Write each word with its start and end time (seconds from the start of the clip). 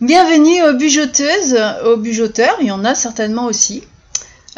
Bienvenue 0.00 0.62
aux 0.62 0.74
bujoteuses, 0.74 1.58
aux 1.86 1.96
bujoteurs, 1.96 2.58
il 2.60 2.66
y 2.66 2.70
en 2.70 2.84
a 2.84 2.94
certainement 2.94 3.46
aussi. 3.46 3.82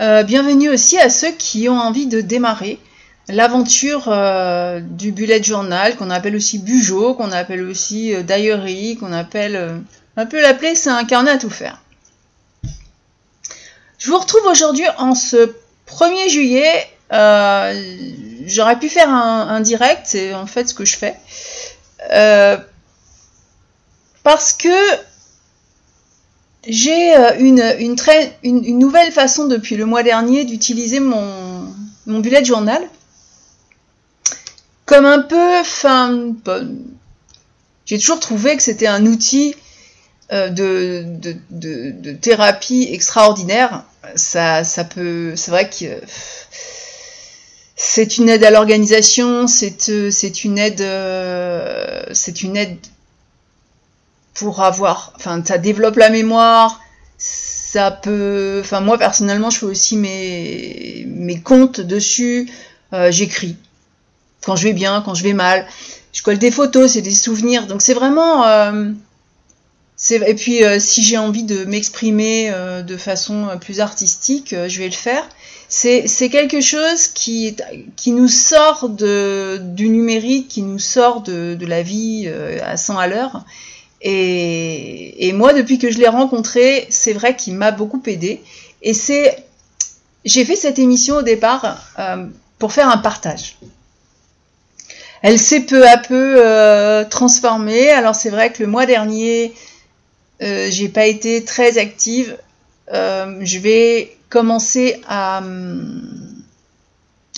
Euh, 0.01 0.25
bienvenue 0.25 0.69
aussi 0.69 0.99
à 0.99 1.09
ceux 1.09 1.31
qui 1.31 1.69
ont 1.69 1.79
envie 1.79 2.07
de 2.07 2.21
démarrer 2.21 2.81
l'aventure 3.29 4.09
euh, 4.09 4.81
du 4.81 5.13
bullet 5.13 5.41
journal, 5.41 5.95
qu'on 5.97 6.11
appelle 6.11 6.35
aussi 6.35 6.59
bujo, 6.59 7.15
qu'on 7.15 7.31
appelle 7.31 7.63
aussi 7.63 8.13
euh, 8.13 8.23
diary, 8.23 8.97
qu'on 8.99 9.13
appelle... 9.13 9.81
on 10.17 10.27
peut 10.27 10.41
l'appeler 10.41 10.75
c'est 10.75 10.91
un 10.91 11.05
carnet 11.05 11.31
à 11.31 11.39
tout 11.39 11.51
faire. 11.51 11.81
Je 13.99 14.11
vous 14.11 14.19
retrouve 14.19 14.47
aujourd'hui 14.47 14.87
en 14.99 15.15
ce 15.15 15.55
1er 15.87 16.29
juillet. 16.29 16.89
J'aurais 18.47 18.79
pu 18.81 18.89
faire 18.89 19.09
un 19.09 19.61
direct, 19.61 20.01
c'est 20.05 20.35
en 20.35 20.47
fait 20.47 20.69
ce 20.69 20.75
que 20.75 20.85
je 20.85 20.97
fais. 20.97 21.15
Parce 24.23 24.53
que 24.53 24.69
j'ai 26.67 27.17
euh, 27.17 27.39
une, 27.39 27.63
une, 28.43 28.79
nouvelle 28.79 29.13
façon 29.13 29.47
depuis 29.47 29.77
le 29.77 29.87
mois 29.87 30.03
dernier 30.03 30.45
d'utiliser 30.45 31.01
mon, 31.01 31.75
mon 32.07 32.19
bullet 32.21 32.45
journal. 32.45 32.83
Comme 34.85 35.07
un 35.07 35.21
peu, 35.21 35.59
enfin, 35.61 36.35
j'ai 37.87 37.99
toujours 37.99 38.21
trouvé 38.21 38.57
que 38.57 38.63
c'était 38.63 38.89
un 38.89 39.07
outil 39.07 39.55
euh, 40.33 40.49
de, 40.49 41.05
de, 41.51 41.93
de, 41.93 42.13
thérapie 42.13 42.89
extraordinaire. 42.91 43.85
Ça, 44.17 44.65
ça 44.65 44.85
peut, 44.85 45.35
c'est 45.37 45.51
vrai 45.51 45.71
que 45.71 46.01
c'est 47.77 48.19
une 48.19 48.29
aide 48.29 48.45
à 48.45 48.51
l'organisation, 48.51 49.47
c'est 49.47 50.45
une 50.45 50.59
aide, 50.59 50.81
euh, 50.81 52.03
c'est 52.13 52.43
une 52.43 52.57
aide 52.57 52.77
pour 54.41 54.63
avoir, 54.63 55.13
enfin, 55.17 55.43
ça 55.45 55.59
développe 55.59 55.97
la 55.97 56.09
mémoire, 56.09 56.81
ça 57.19 57.91
peut, 57.91 58.61
enfin, 58.65 58.81
moi 58.81 58.97
personnellement, 58.97 59.51
je 59.51 59.59
fais 59.59 59.67
aussi 59.67 59.99
mes, 59.99 61.05
mes 61.09 61.41
comptes 61.43 61.83
dessus, 61.83 62.49
euh, 62.95 63.13
j'écris. 63.13 63.57
Quand 64.43 64.57
je 64.57 64.65
vais 64.65 64.73
bien, 64.73 65.03
quand 65.05 65.13
je 65.13 65.25
vais 65.25 65.35
mal, 65.35 65.67
je 66.15 66.23
colle 66.23 66.39
des 66.39 66.51
photos, 66.51 66.93
c'est 66.93 67.03
des 67.03 67.15
souvenirs, 67.15 67.67
donc 67.67 67.83
c'est 67.83 67.93
vraiment, 67.93 68.47
euh, 68.47 68.93
et 70.11 70.35
puis 70.35 70.65
euh, 70.65 70.81
si 70.81 71.03
j'ai 71.03 71.19
envie 71.19 71.45
de 71.45 71.67
m'exprimer 71.67 72.51
de 72.83 72.97
façon 72.97 73.59
plus 73.61 73.81
artistique, 73.81 74.55
je 74.69 74.79
vais 74.79 74.89
le 74.89 74.93
faire. 74.93 75.29
C'est 75.69 76.31
quelque 76.31 76.63
chose 76.63 77.09
qui, 77.09 77.57
qui 77.95 78.13
nous 78.13 78.27
sort 78.27 78.89
de, 78.89 79.61
du 79.61 79.91
numérique, 79.91 80.49
qui 80.49 80.63
nous 80.63 80.79
sort 80.79 81.21
de, 81.21 81.55
de 81.55 81.67
la 81.67 81.83
vie 81.83 82.27
à 82.65 82.79
100 82.79 82.99
à 82.99 83.07
l'heure 83.07 83.45
et, 84.03 85.33
moi, 85.35 85.53
depuis 85.53 85.79
que 85.79 85.91
je 85.91 85.99
l'ai 85.99 86.09
rencontré, 86.09 86.87
c'est 86.91 87.13
vrai 87.13 87.37
qu'il 87.37 87.55
m'a 87.55 87.71
beaucoup 87.71 88.03
aidé. 88.07 88.43
Et 88.83 88.95
c'est, 88.95 89.45
j'ai 90.25 90.45
fait 90.45 90.57
cette 90.57 90.79
émission 90.79 91.17
au 91.17 91.23
départ 91.23 91.79
euh, 91.99 92.27
pour 92.59 92.73
faire 92.73 92.89
un 92.89 92.99
partage. 92.99 93.59
Elle 95.23 95.39
s'est 95.39 95.61
peu 95.61 95.87
à 95.87 95.99
peu 95.99 96.37
euh, 96.39 97.05
transformée. 97.05 97.91
Alors 97.91 98.15
c'est 98.15 98.31
vrai 98.31 98.53
que 98.53 98.63
le 98.63 98.69
mois 98.69 98.87
dernier, 98.87 99.53
euh, 100.43 100.69
j'ai 100.71 100.89
pas 100.89 101.07
été 101.07 101.45
très 101.45 101.77
active. 101.77 102.39
Euh, 102.93 103.39
je 103.43 103.59
vais 103.59 104.17
commencer 104.31 105.01
à, 105.07 105.43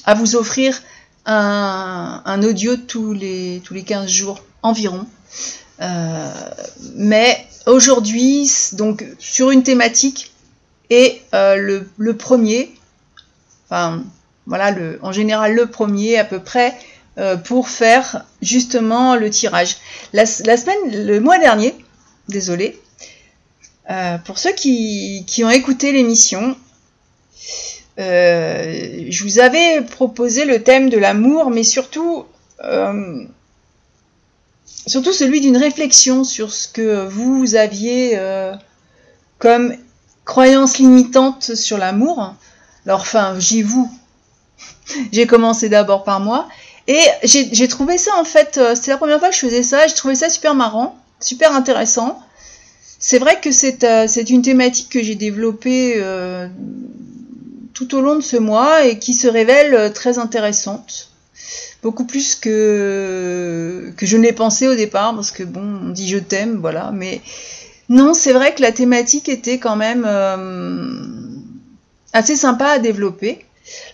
à 0.05 0.15
vous 0.15 0.37
offrir 0.37 0.81
un, 1.27 2.23
un 2.25 2.43
audio 2.43 2.77
tous 2.77 3.13
les, 3.13 3.61
tous 3.65 3.75
les 3.75 3.83
15 3.83 4.09
jours 4.09 4.45
environ. 4.63 5.07
Euh, 5.83 6.31
mais 6.95 7.45
aujourd'hui, 7.67 8.51
donc 8.73 9.05
sur 9.19 9.51
une 9.51 9.63
thématique, 9.63 10.33
et 10.91 11.23
euh, 11.35 11.85
le, 11.97 12.17
premier, 12.17 12.71
enfin 13.67 14.05
voilà, 14.47 14.75
en 15.01 15.13
général 15.13 15.55
le 15.55 15.67
premier 15.67 16.19
à 16.19 16.25
peu 16.25 16.39
près, 16.39 16.75
euh, 17.19 17.37
pour 17.37 17.69
faire 17.69 18.25
justement 18.43 19.17
le 19.17 19.31
tirage. 19.31 19.77
La, 20.13 20.27
semaine, 20.27 21.07
le 21.07 21.19
mois 21.21 21.39
dernier, 21.39 21.75
désolé, 22.29 22.79
pour 24.25 24.39
ceux 24.39 24.53
qui 24.53 25.43
ont 25.45 25.51
écouté 25.51 25.93
l'émission, 25.93 26.57
je 27.99 29.23
vous 29.23 29.39
avais 29.39 29.83
proposé 29.83 30.45
le 30.45 30.63
thème 30.63 30.89
de 30.89 30.99
l'amour, 30.99 31.51
mais 31.51 31.65
surtout 31.65 32.27
surtout 34.87 35.13
celui 35.13 35.41
d'une 35.41 35.57
réflexion 35.57 36.25
sur 36.25 36.53
ce 36.53 36.69
que 36.69 37.07
vous 37.07 37.55
aviez 37.55 38.13
euh, 38.15 38.55
comme 39.39 39.75
croyance 40.25 40.79
limitante 40.79 41.55
sur 41.55 41.79
l'amour. 41.79 42.35
Alors, 42.87 43.01
enfin, 43.01 43.37
j'ai 43.39 43.63
vous. 43.63 43.91
j'ai 45.13 45.27
commencé 45.27 45.69
d'abord 45.69 46.05
par 46.05 46.21
moi. 46.21 46.49
Et 46.89 47.01
j'ai 47.23 47.69
trouvé 47.69 47.97
ça, 47.97 48.11
en 48.19 48.25
fait, 48.25 48.59
euh, 48.59 48.75
c'est 48.75 48.91
la 48.91 48.97
première 48.97 49.21
fois 49.21 49.29
que 49.29 49.35
je 49.35 49.41
faisais 49.41 49.63
ça, 49.63 49.87
j'ai 49.87 49.95
trouvé 49.95 50.17
ça 50.17 50.29
super 50.29 50.55
marrant, 50.57 50.99
super 51.21 51.55
intéressant. 51.55 52.21
C'est 52.99 53.21
vrai 53.21 53.41
que 53.41 53.53
c'est 53.53 53.85
euh, 53.85 54.07
une 54.29 54.43
thématique 54.43 54.89
que 54.89 55.03
j'ai 55.03 55.15
développée 55.15 56.03
tout 57.73 57.95
au 57.95 58.01
long 58.01 58.17
de 58.17 58.21
ce 58.21 58.37
mois 58.37 58.85
et 58.85 58.99
qui 58.99 59.15
se 59.15 59.29
révèle 59.29 59.93
très 59.93 60.19
intéressante 60.19 61.12
beaucoup 61.83 62.05
plus 62.05 62.37
que, 62.37 63.93
que 63.97 64.07
je 64.07 64.17
ne 64.17 64.23
l'ai 64.23 64.33
pensé 64.33 64.69
au 64.69 64.75
départ, 64.75 65.15
parce 65.15 65.33
que 65.33 65.43
bon, 65.43 65.81
on 65.85 65.89
dit 65.89 66.09
je 66.09 66.19
t'aime, 66.19 66.59
voilà, 66.61 66.93
mais 66.93 67.21
non, 67.89 68.15
c'est 68.15 68.33
vrai 68.33 68.55
que 68.55 68.63
la 68.63 68.73
thématique 68.73 69.29
était 69.29 69.59
quand 69.59 69.77
même 69.77 70.05
euh, 70.07 70.97
assez 72.13 72.37
sympa 72.37 72.67
à 72.67 72.79
développer. 72.79 73.45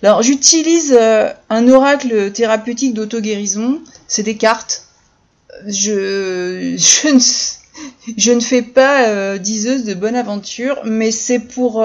Alors 0.03 0.23
j'utilise 0.23 0.95
euh, 0.99 1.31
un 1.51 1.69
oracle 1.69 2.31
thérapeutique 2.33 2.95
d'auto-guérison, 2.95 3.81
c'est 4.07 4.23
des 4.23 4.37
cartes. 4.37 4.85
Je, 5.67 6.77
je, 6.77 7.09
ne, 7.09 7.21
je 8.17 8.33
ne 8.33 8.41
fais 8.41 8.63
pas 8.63 9.09
euh, 9.09 9.39
diseuse 9.39 9.85
de 9.85 9.95
bonne 9.95 10.15
aventure, 10.15 10.81
mais 10.85 11.11
c'est 11.11 11.41
pour, 11.41 11.85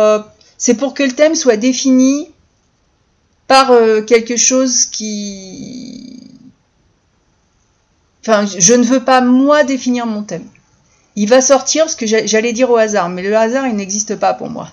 c'est 0.58 0.76
pour 0.76 0.94
que 0.94 1.04
le 1.04 1.14
thème 1.14 1.36
soit 1.36 1.58
défini 1.58 2.30
par 3.54 3.70
euh, 3.70 4.02
quelque 4.02 4.36
chose 4.36 4.88
qui... 4.88 6.28
Enfin, 8.22 8.48
je 8.48 8.74
ne 8.74 8.84
veux 8.84 9.06
pas 9.06 9.22
moi 9.22 9.64
définir 9.64 10.08
mon 10.08 10.24
thème. 10.24 10.48
Il 11.16 11.30
va 11.30 11.40
sortir 11.40 11.88
ce 11.88 11.96
que 11.96 12.08
j'allais 12.08 12.52
dire 12.52 12.72
au 12.72 12.78
hasard, 12.78 13.10
mais 13.10 13.22
le 13.22 13.38
hasard, 13.38 13.68
il 13.68 13.76
n'existe 13.76 14.16
pas 14.16 14.34
pour 14.34 14.50
moi. 14.50 14.72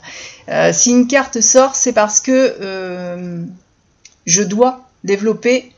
Euh, 0.48 0.72
si 0.72 0.92
une 0.92 1.06
carte 1.06 1.42
sort, 1.42 1.76
c'est 1.76 1.92
parce 1.92 2.20
que 2.20 2.56
euh, 2.62 3.44
je 4.24 4.42
dois 4.42 4.88
développer 5.04 5.72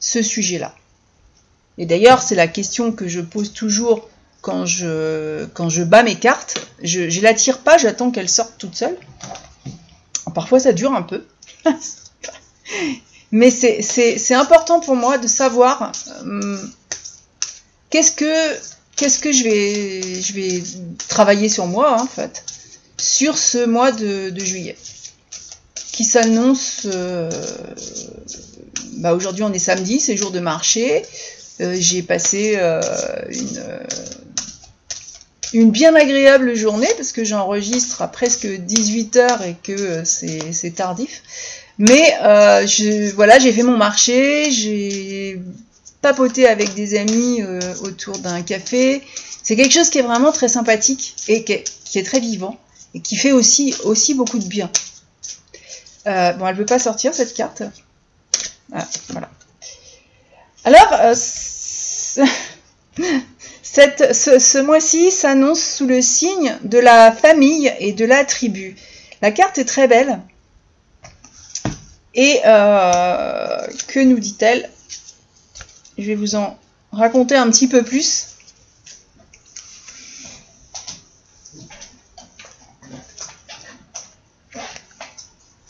ce 0.00 0.20
sujet-là. 0.20 0.74
Et 1.76 1.86
d'ailleurs, 1.86 2.20
c'est 2.20 2.34
la 2.34 2.48
question 2.48 2.90
que 2.90 3.06
je 3.06 3.20
pose 3.20 3.52
toujours 3.52 4.08
quand 4.40 4.66
je, 4.66 5.44
quand 5.54 5.68
je 5.68 5.84
bats 5.84 6.02
mes 6.02 6.16
cartes. 6.16 6.66
Je 6.82 7.02
ne 7.02 7.22
la 7.22 7.34
tire 7.34 7.58
pas, 7.58 7.78
j'attends 7.78 8.10
qu'elle 8.10 8.28
sorte 8.28 8.54
toute 8.58 8.74
seule. 8.74 8.98
Parfois, 10.34 10.58
ça 10.58 10.72
dure 10.72 10.94
un 10.94 11.02
peu. 11.02 11.22
Mais 13.30 13.50
c'est 13.50 14.34
important 14.34 14.80
pour 14.80 14.96
moi 14.96 15.18
de 15.18 15.26
savoir 15.26 15.92
euh, 16.24 16.56
qu'est-ce 17.90 18.12
que 18.12 18.58
que 18.96 19.32
je 19.32 19.44
vais 19.44 20.20
je 20.20 20.32
vais 20.32 20.62
travailler 21.08 21.48
sur 21.48 21.66
moi 21.66 22.00
en 22.00 22.06
fait 22.06 22.44
sur 22.96 23.38
ce 23.38 23.64
mois 23.64 23.92
de, 23.92 24.32
juillet 24.36 24.76
qui 25.92 26.04
s'annonce 26.04 26.86
euh, 26.86 27.30
bah 28.94 29.14
aujourd'hui 29.14 29.44
on 29.44 29.52
est 29.52 29.58
samedi 29.58 30.00
c'est 30.00 30.16
jour 30.16 30.30
de 30.30 30.40
marché. 30.40 31.02
Euh, 31.60 31.76
j'ai 31.78 32.02
passé 32.02 32.56
une 33.30 33.60
une 35.52 35.70
bien 35.70 35.94
agréable 35.94 36.54
journée 36.54 36.88
parce 36.96 37.12
que 37.12 37.24
j'enregistre 37.24 38.02
à 38.02 38.08
presque 38.08 38.46
18h 38.46 39.48
et 39.48 39.56
que 39.62 40.04
c'est 40.04 40.74
tardif. 40.74 41.22
Mais 41.78 42.12
euh, 42.22 42.66
voilà, 43.14 43.38
j'ai 43.38 43.52
fait 43.52 43.62
mon 43.62 43.76
marché, 43.76 44.50
j'ai 44.50 45.40
papoté 46.02 46.48
avec 46.48 46.74
des 46.74 46.98
amis 46.98 47.40
euh, 47.40 47.60
autour 47.82 48.18
d'un 48.18 48.42
café. 48.42 49.02
C'est 49.42 49.54
quelque 49.56 49.72
chose 49.72 49.88
qui 49.88 49.98
est 49.98 50.02
vraiment 50.02 50.32
très 50.32 50.48
sympathique 50.48 51.14
et 51.28 51.44
qui 51.44 51.52
est, 51.52 52.02
très 52.02 52.20
vivant 52.20 52.58
et 52.94 53.00
qui 53.00 53.16
fait 53.16 53.32
aussi, 53.32 53.74
beaucoup 54.14 54.40
de 54.40 54.46
bien. 54.46 54.70
Euh, 56.06 56.32
bon, 56.32 56.46
elle 56.46 56.54
ne 56.54 56.60
veut 56.60 56.66
pas 56.66 56.78
sortir 56.80 57.14
cette 57.14 57.34
carte. 57.34 57.62
Ah, 58.72 58.86
voilà. 59.10 59.30
Alors, 60.64 61.14
Ce, 63.78 64.60
mois-ci 64.60 65.12
s'annonce 65.12 65.62
sous 65.62 65.86
le 65.86 66.02
signe 66.02 66.58
de 66.64 66.78
la 66.78 67.12
famille 67.12 67.72
et 67.78 67.92
de 67.92 68.04
la 68.04 68.24
tribu. 68.24 68.74
La 69.22 69.30
carte 69.30 69.58
est 69.58 69.64
très 69.64 69.86
belle. 69.86 70.20
Et 72.12 72.40
euh, 72.44 73.66
que 73.86 74.00
nous 74.00 74.18
dit-elle? 74.18 74.68
Je 75.96 76.02
vais 76.02 76.16
vous 76.16 76.34
en 76.34 76.58
raconter 76.90 77.36
un 77.36 77.48
petit 77.50 77.68
peu 77.68 77.84
plus. 77.84 78.30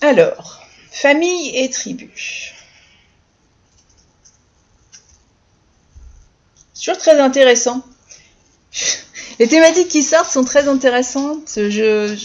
Alors, 0.01 0.63
famille 0.91 1.55
et 1.55 1.69
tribu. 1.69 2.11
C'est 6.73 6.85
toujours 6.85 6.97
très 6.97 7.21
intéressant. 7.21 7.83
Les 9.39 9.47
thématiques 9.47 9.89
qui 9.89 10.03
sortent 10.03 10.31
sont 10.31 10.45
très 10.45 10.69
intéressantes. 10.69 11.53
Je, 11.57 12.17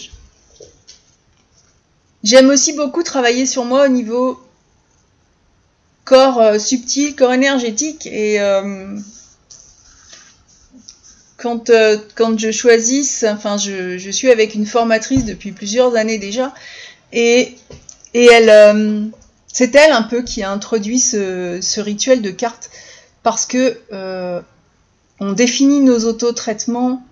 j'aime 2.24 2.48
aussi 2.50 2.72
beaucoup 2.72 3.04
travailler 3.04 3.46
sur 3.46 3.64
moi 3.64 3.84
au 3.84 3.88
niveau 3.88 4.40
corps 6.04 6.40
euh, 6.40 6.58
subtil, 6.58 7.14
corps 7.14 7.32
énergétique. 7.32 8.06
Et 8.06 8.40
euh, 8.40 8.96
quand, 11.36 11.70
euh, 11.70 11.98
quand 12.16 12.36
je 12.36 12.50
choisis, 12.50 13.24
enfin 13.28 13.58
je, 13.58 13.96
je, 13.96 14.10
suis 14.10 14.30
avec 14.30 14.54
une 14.56 14.66
formatrice 14.66 15.24
depuis 15.24 15.52
plusieurs 15.52 15.94
années 15.94 16.18
déjà. 16.18 16.52
Et, 17.12 17.56
et 18.12 18.24
elle 18.26 19.12
c'est 19.46 19.72
elle 19.76 19.92
un 19.92 20.02
peu 20.02 20.22
qui 20.22 20.42
a 20.42 20.50
introduit 20.50 20.98
ce, 20.98 21.60
ce 21.62 21.80
rituel 21.80 22.22
de 22.22 22.30
cartes. 22.30 22.70
Parce 23.22 23.46
que 23.46 23.78
on 25.20 25.32
définit 25.32 25.80
nos 25.80 26.04
autotraitements, 26.06 27.02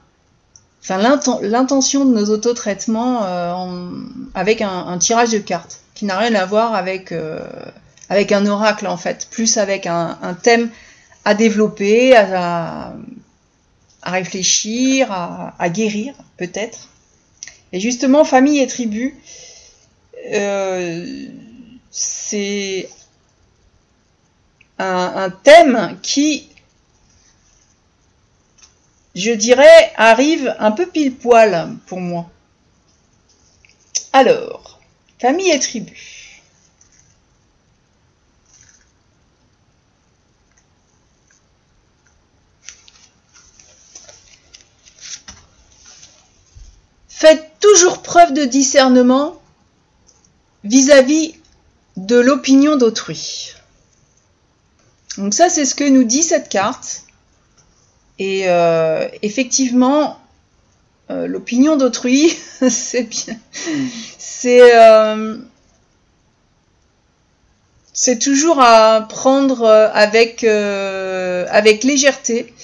enfin 0.82 0.98
l'intention 1.42 2.04
de 2.04 2.12
nos 2.12 2.30
autotraitements 2.30 3.24
euh, 3.24 3.90
avec 4.34 4.60
un, 4.60 4.98
tirage 4.98 5.30
de 5.30 5.38
cartes 5.38 5.80
qui 5.94 6.04
n'a 6.04 6.18
rien 6.18 6.34
à 6.34 6.44
voir 6.46 6.74
avec, 6.74 7.12
euh, 7.12 7.40
un 8.10 8.46
oracle 8.46 8.86
en 8.86 8.96
fait, 8.96 9.28
plus 9.30 9.56
avec 9.56 9.86
un, 9.86 10.36
thème 10.42 10.70
à 11.24 11.34
développer, 11.34 12.16
à, 12.16 12.92
réfléchir, 14.02 15.12
à, 15.12 15.68
guérir 15.68 16.14
peut-être. 16.36 16.88
Et 17.72 17.80
justement, 17.80 18.24
famille 18.24 18.60
et 18.60 18.66
tribu, 18.66 19.16
euh, 20.34 21.26
c'est 21.90 22.88
un, 24.78 25.30
thème 25.30 25.98
qui 26.02 26.48
je 29.14 29.32
dirais, 29.32 29.92
arrive 29.96 30.54
un 30.58 30.72
peu 30.72 30.86
pile 30.86 31.14
poil 31.14 31.76
pour 31.86 32.00
moi. 32.00 32.30
Alors, 34.12 34.80
famille 35.20 35.50
et 35.50 35.58
tribu. 35.58 36.42
Faites 47.08 47.52
toujours 47.60 48.02
preuve 48.02 48.32
de 48.34 48.44
discernement 48.44 49.40
vis-à-vis 50.64 51.36
de 51.96 52.16
l'opinion 52.16 52.76
d'autrui. 52.76 53.54
Donc 55.18 55.34
ça, 55.34 55.48
c'est 55.48 55.64
ce 55.64 55.74
que 55.74 55.88
nous 55.88 56.04
dit 56.04 56.22
cette 56.22 56.48
carte. 56.48 57.04
Et 58.18 58.42
euh, 58.46 59.08
effectivement, 59.22 60.18
euh, 61.10 61.26
l'opinion 61.26 61.76
d'autrui, 61.76 62.36
c'est 62.68 63.04
bien. 63.04 63.36
C'est 64.18 64.76
euh, 64.76 65.36
c'est 67.94 68.18
toujours 68.18 68.60
à 68.60 69.06
prendre 69.08 69.66
avec, 69.66 70.44
avec 70.44 71.84
légèreté 71.84 72.54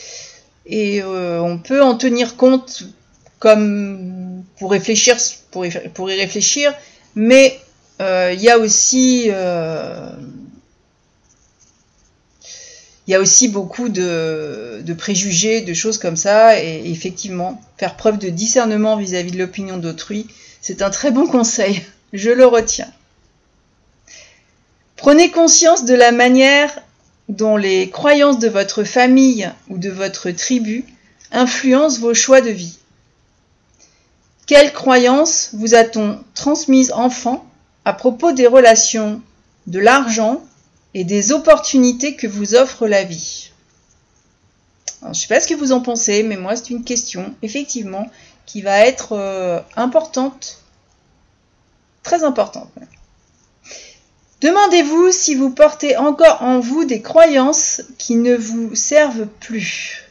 et 0.65 1.03
on 1.05 1.59
peut 1.59 1.83
en 1.83 1.97
tenir 1.97 2.37
compte 2.37 2.85
comme 3.39 4.43
pour 4.59 4.71
réfléchir 4.71 5.17
pour 5.51 5.67
y, 5.67 5.71
pour 5.93 6.11
y 6.11 6.19
réfléchir 6.19 6.73
mais 7.15 7.61
il 8.01 8.41
y 8.41 8.49
a 8.49 8.59
aussi 8.59 9.31
il 13.08 13.12
y 13.12 13.14
a 13.14 13.20
aussi 13.20 13.49
beaucoup 13.49 13.88
de, 13.88 14.84
préjugés, 14.99 15.62
de 15.62 15.72
choses 15.72 15.96
comme 15.96 16.16
ça, 16.16 16.62
et 16.62 16.82
effectivement, 16.90 17.58
faire 17.78 17.96
preuve 17.96 18.19
de 18.19 18.28
discernement 18.28 18.99
vis-à-vis 18.99 19.31
de 19.31 19.38
l'opinion 19.38 19.78
d'autrui, 19.78 20.26
c'est 20.60 20.82
un 20.82 20.90
très 20.90 21.10
bon 21.10 21.26
conseil, 21.26 21.82
je 22.12 22.28
le 22.28 22.44
retiens. 22.44 22.93
Prenez 24.96 25.31
conscience 25.31 25.87
de 25.87 25.94
la 25.94 26.12
manière 26.12 26.82
dont 27.31 27.56
les 27.56 27.88
croyances 27.88 28.38
de 28.38 28.49
votre 28.49 28.84
famille 28.84 29.50
ou 29.70 29.78
de 29.78 29.88
votre 29.88 30.31
tribu 30.31 30.84
influencent 31.32 32.00
vos 32.00 32.12
choix 32.12 32.43
de 32.43 32.50
vie. 32.50 32.76
Quelles 34.46 34.72
croyances 34.75 35.50
vous 35.55 35.75
a-t-on 35.75 36.22
transmises 36.34 36.93
enfant 36.93 37.46
à 37.87 37.94
propos 37.94 38.32
des 38.32 38.46
relations, 38.46 39.22
de 39.66 39.78
l'argent, 39.78 40.43
et 40.94 41.05
des 41.05 41.32
opportunités 41.32 42.17
que 42.17 42.26
vous 42.26 42.55
offre 42.55 42.87
la 42.87 43.05
vie. 43.05 43.50
je 45.02 45.08
ne 45.08 45.14
sais 45.14 45.29
pas 45.29 45.40
ce 45.40 45.49
que 45.49 45.55
vous 45.55 45.73
en 45.73 45.81
pensez, 45.81 46.23
mais 46.23 46.37
moi 46.37 46.56
c'est 46.56 46.70
une 46.70 46.85
question, 46.85 47.35
effectivement, 47.43 48.11
qui 48.46 48.62
va 48.62 48.81
être 48.81 49.12
euh, 49.12 49.61
importante, 49.76 50.62
très 52.02 52.25
importante. 52.25 52.70
Demandez-vous 54.40 55.11
si 55.11 55.35
vous 55.35 55.50
portez 55.50 55.96
encore 55.96 56.43
en 56.43 56.61
vous 56.61 56.85
des 56.85 57.02
croyances 57.02 57.82
qui 57.99 58.14
ne 58.14 58.37
vous 58.37 58.75
servent 58.75 59.26
plus. 59.26 60.05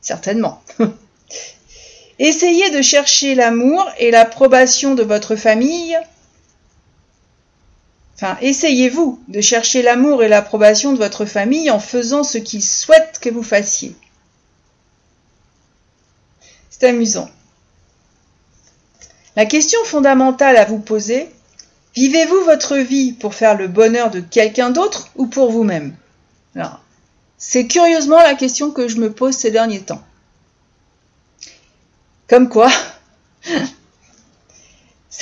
Certainement. 0.00 0.62
Essayez 2.20 2.70
de 2.70 2.82
chercher 2.82 3.34
l'amour 3.34 3.84
et 3.98 4.12
l'approbation 4.12 4.94
de 4.94 5.02
votre 5.02 5.34
famille 5.34 5.98
Enfin, 8.14 8.36
essayez-vous 8.40 9.20
de 9.28 9.40
chercher 9.40 9.82
l'amour 9.82 10.22
et 10.22 10.28
l'approbation 10.28 10.92
de 10.92 10.98
votre 10.98 11.24
famille 11.24 11.70
en 11.70 11.80
faisant 11.80 12.22
ce 12.22 12.38
qu'ils 12.38 12.62
souhaitent 12.62 13.18
que 13.20 13.28
vous 13.28 13.42
fassiez. 13.42 13.96
C'est 16.70 16.86
amusant. 16.88 17.28
La 19.36 19.46
question 19.46 19.82
fondamentale 19.84 20.56
à 20.56 20.64
vous 20.64 20.78
poser, 20.78 21.28
vivez-vous 21.96 22.44
votre 22.44 22.76
vie 22.76 23.12
pour 23.12 23.34
faire 23.34 23.56
le 23.56 23.66
bonheur 23.66 24.10
de 24.10 24.20
quelqu'un 24.20 24.70
d'autre 24.70 25.08
ou 25.16 25.26
pour 25.26 25.50
vous-même? 25.50 25.96
C'est 27.36 27.66
curieusement 27.66 28.22
la 28.22 28.34
question 28.34 28.70
que 28.70 28.86
je 28.86 28.96
me 28.96 29.12
pose 29.12 29.34
ces 29.34 29.50
derniers 29.50 29.82
temps. 29.82 30.02
Comme 32.28 32.48
quoi, 32.48 32.70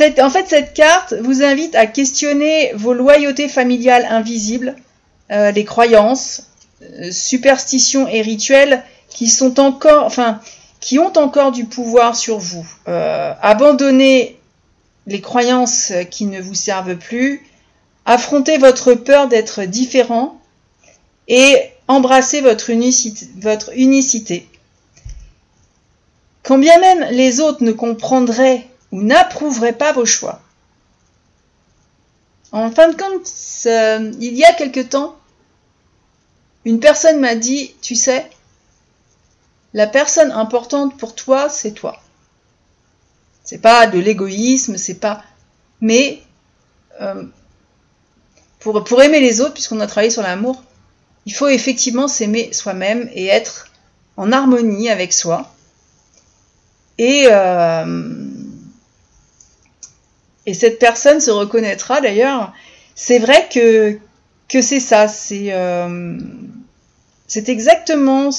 en 0.00 0.30
fait, 0.30 0.46
cette 0.48 0.74
carte 0.74 1.14
vous 1.20 1.42
invite 1.42 1.74
à 1.74 1.86
questionner 1.86 2.72
vos 2.74 2.94
loyautés 2.94 3.48
familiales 3.48 4.06
invisibles, 4.08 4.76
euh, 5.30 5.50
les 5.50 5.64
croyances, 5.64 6.48
euh, 6.82 7.10
superstitions 7.10 8.08
et 8.08 8.22
rituels 8.22 8.82
qui 9.08 9.30
ont 10.98 11.12
encore 11.18 11.52
du 11.52 11.64
pouvoir 11.66 12.16
sur 12.16 12.38
vous. 12.38 12.66
Euh, 12.88 13.32
abandonnez 13.40 14.38
les 15.06 15.20
croyances 15.20 15.92
qui 16.10 16.26
ne 16.26 16.40
vous 16.40 16.54
servent 16.54 16.96
plus, 16.96 17.46
affrontez 18.06 18.58
votre 18.58 18.94
peur 18.94 19.28
d'être 19.28 19.64
différent 19.64 20.40
et 21.28 21.56
embrassez 21.88 22.40
votre 22.40 22.70
unicité, 22.70 23.26
votre 23.36 23.70
unicité. 23.76 24.48
Quand 26.42 26.58
bien 26.58 26.78
même 26.80 27.06
les 27.10 27.40
autres 27.40 27.62
ne 27.62 27.72
comprendraient 27.72 28.66
ou 28.92 29.02
pas 29.78 29.92
vos 29.92 30.06
choix. 30.06 30.40
En 32.52 32.70
fin 32.70 32.88
de 32.88 32.96
compte, 32.96 33.28
il 34.20 34.34
y 34.34 34.44
a 34.44 34.52
quelque 34.52 34.80
temps, 34.80 35.16
une 36.64 36.78
personne 36.78 37.18
m'a 37.18 37.34
dit, 37.34 37.74
tu 37.80 37.96
sais, 37.96 38.30
la 39.72 39.86
personne 39.86 40.30
importante 40.30 40.98
pour 40.98 41.14
toi, 41.14 41.48
c'est 41.48 41.72
toi. 41.72 41.98
C'est 43.42 43.58
pas 43.58 43.86
de 43.86 43.98
l'égoïsme, 43.98 44.76
c'est 44.76 45.00
pas. 45.00 45.24
Mais 45.80 46.22
euh, 47.00 47.24
pour, 48.60 48.84
pour 48.84 49.02
aimer 49.02 49.20
les 49.20 49.40
autres, 49.40 49.54
puisqu'on 49.54 49.80
a 49.80 49.86
travaillé 49.86 50.10
sur 50.10 50.22
l'amour, 50.22 50.62
il 51.24 51.34
faut 51.34 51.48
effectivement 51.48 52.06
s'aimer 52.06 52.52
soi-même 52.52 53.08
et 53.14 53.26
être 53.26 53.68
en 54.16 54.30
harmonie 54.30 54.90
avec 54.90 55.12
soi. 55.12 55.50
Et 56.98 57.28
euh, 57.30 58.28
et 60.46 60.54
cette 60.54 60.78
personne 60.78 61.20
se 61.20 61.30
reconnaîtra 61.30 62.00
d'ailleurs. 62.00 62.52
C'est 62.94 63.18
vrai 63.18 63.48
que, 63.52 63.98
que 64.48 64.60
c'est 64.60 64.80
ça, 64.80 65.08
c'est 65.08 65.52
euh, 65.52 66.18
exactement 67.34 68.30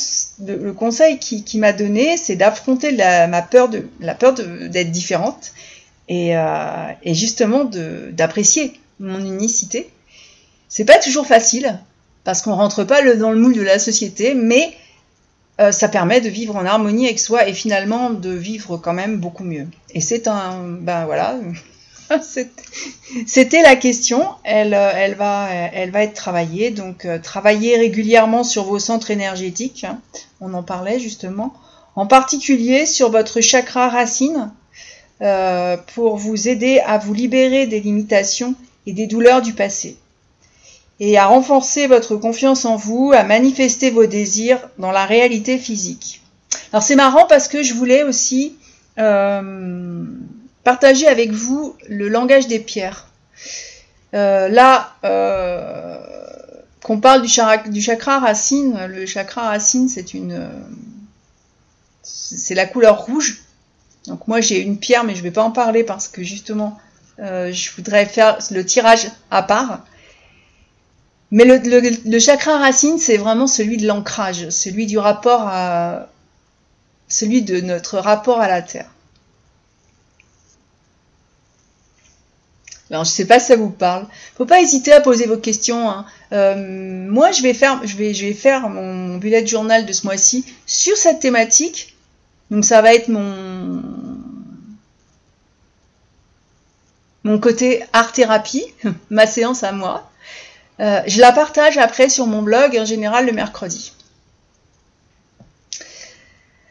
le, 0.46 0.72
conseil 0.74 1.18
qui, 1.18 1.44
qui 1.44 1.58
m'a 1.58 1.74
donné, 1.74 2.18
c'est 2.18 2.36
d'affronter 2.36 2.92
la, 2.92 3.28
ma 3.28 3.42
peur 3.42 3.70
de 3.70 3.88
la 4.00 4.16
peur 4.16 4.34
d'être 4.34 4.92
différente 4.92 5.54
et, 6.08 6.38
euh, 6.38 6.88
et 7.04 7.14
justement 7.14 7.64
d'apprécier 7.64 8.80
mon 9.00 9.20
unicité. 9.20 9.90
C'est 10.70 10.86
pas 10.86 11.00
toujours 11.00 11.28
facile 11.28 11.80
parce 12.24 12.42
qu'on 12.42 12.56
rentre 12.56 12.84
pas 12.84 13.02
dans 13.16 13.32
le 13.32 13.40
moule 13.40 13.56
de 13.56 13.62
la 13.62 13.80
société, 13.80 14.34
mais 14.34 14.74
euh, 15.60 15.72
ça 15.72 15.88
permet 15.88 16.22
de 16.22 16.30
vivre 16.30 16.56
en 16.56 16.66
harmonie 16.66 17.06
avec 17.06 17.20
soi 17.20 17.48
et 17.48 17.54
finalement 17.54 18.10
de 18.10 18.32
vivre 18.32 18.78
quand 18.78 18.94
même 18.94 19.18
beaucoup 19.18 19.44
mieux. 19.44 19.68
Et 19.94 20.02
c'est 20.02 20.28
un, 20.28 20.58
ben 20.64 21.06
voilà, 21.06 21.38
C'était 23.28 23.62
la 23.62 23.76
question. 23.76 24.26
Elle, 24.44 24.74
euh, 24.74 24.92
elle, 24.94 25.16
va, 25.16 26.04
être 26.04 26.14
travaillée. 26.14 26.72
Donc, 26.72 27.06
euh, 27.06 27.20
travaillez 27.20 27.78
régulièrement 27.78 28.44
sur 28.44 28.64
vos 28.66 28.80
centres 28.80 29.12
énergétiques. 29.12 29.84
Hein. 29.84 30.00
On 30.42 30.54
en 30.54 30.64
parlait 30.64 31.00
justement. 31.00 31.54
En 31.96 32.08
particulier 32.08 32.86
sur 32.86 33.12
votre 33.12 33.42
chakra 33.42 33.90
racine 33.90 34.52
euh, 35.22 35.78
pour 35.94 36.18
vous 36.18 36.48
aider 36.48 36.80
à 36.86 36.98
vous 36.98 37.14
libérer 37.14 37.68
des 37.68 37.80
limitations 37.80 38.56
et 38.88 38.94
des 38.94 39.08
douleurs 39.08 39.42
du 39.42 39.54
passé. 39.54 39.98
Et 41.00 41.18
à 41.18 41.26
renforcer 41.26 41.88
votre 41.88 42.16
confiance 42.16 42.66
en 42.66 42.76
vous, 42.76 43.12
à 43.14 43.24
manifester 43.24 43.90
vos 43.90 44.06
désirs 44.06 44.60
dans 44.78 44.92
la 44.92 45.06
réalité 45.06 45.58
physique. 45.58 46.22
Alors 46.72 46.84
c'est 46.84 46.96
marrant 46.96 47.26
parce 47.28 47.48
que 47.48 47.64
je 47.64 47.74
voulais 47.74 48.04
aussi 48.04 48.56
partager 50.64 51.08
avec 51.08 51.32
vous 51.32 51.76
le 51.88 52.08
langage 52.10 52.48
des 52.48 52.60
pierres. 52.60 53.08
Euh, 54.14 54.48
là, 54.48 54.96
euh, 55.04 55.98
qu'on 56.84 57.00
parle 57.00 57.22
du, 57.22 57.28
chakra, 57.28 58.20
racine, 58.20 58.86
le 58.88 59.06
chakra 59.06 59.50
racine, 59.50 59.90
c'est 59.90 60.14
une, 60.14 60.48
c'est 62.04 62.56
la 62.56 62.66
couleur 62.66 63.06
rouge. 63.06 63.42
Donc 64.08 64.28
moi 64.28 64.42
j'ai 64.42 64.60
une 64.60 64.78
pierre, 64.78 65.04
mais 65.04 65.14
je 65.14 65.20
ne 65.20 65.24
vais 65.24 65.32
pas 65.32 65.44
en 65.44 65.52
parler 65.52 65.84
parce 65.84 66.08
que 66.08 66.24
justement, 66.24 66.78
euh, 67.20 67.52
je 67.52 67.72
voudrais 67.76 68.06
faire 68.06 68.38
le 68.52 68.66
tirage 68.66 69.10
à 69.32 69.44
part. 69.44 69.86
Mais 71.32 71.46
le, 71.46 71.58
le 72.10 72.20
chakra 72.20 72.58
racine, 72.60 73.00
c'est 73.00 73.18
vraiment 73.18 73.48
celui 73.48 73.78
de 73.78 73.88
l'ancrage, 73.88 74.50
celui 74.50 74.86
du 74.86 75.00
rapport 75.00 75.48
à, 75.48 76.08
celui 77.08 77.42
de 77.42 77.62
notre 77.62 77.98
rapport 77.98 78.40
à 78.40 78.48
la 78.48 78.62
terre. 78.62 78.93
Alors, 82.94 83.06
je 83.06 83.10
ne 83.10 83.16
sais 83.16 83.26
pas 83.26 83.40
si 83.40 83.48
ça 83.48 83.56
vous 83.56 83.72
parle. 83.72 84.06
Faut 84.38 84.46
pas 84.46 84.62
hésiter 84.62 84.94
à 84.94 85.02
poser 85.02 85.26
vos 85.26 85.38
questions. 85.38 85.90
Hein. 85.90 86.06
Euh, 86.32 86.56
moi, 87.10 87.32
je 87.32 87.42
vais 87.42 87.56
faire, 87.56 87.82
je 87.84 87.98
vais, 87.98 88.14
je 88.14 88.28
vais 88.28 88.34
faire 88.34 88.70
mon 88.70 89.18
bullet 89.18 89.46
journal 89.48 89.88
de 89.88 89.92
ce 89.92 90.06
mois-ci 90.06 90.46
sur 90.68 90.96
cette 90.96 91.20
thématique. 91.20 91.96
Donc, 92.52 92.64
ça 92.64 92.84
va 92.84 92.94
être 92.94 93.08
mon 93.08 93.82
mon 97.24 97.40
côté 97.40 97.84
art 97.94 98.12
thérapie, 98.12 98.64
ma 99.10 99.26
séance 99.26 99.64
à 99.64 99.72
moi. 99.72 100.12
Euh, 100.80 101.02
je 101.08 101.20
la 101.20 101.32
partage 101.32 101.80
après 101.80 102.10
sur 102.10 102.28
mon 102.28 102.44
blog 102.44 102.78
en 102.78 102.86
général 102.86 103.26
le 103.26 103.32
mercredi. 103.32 103.94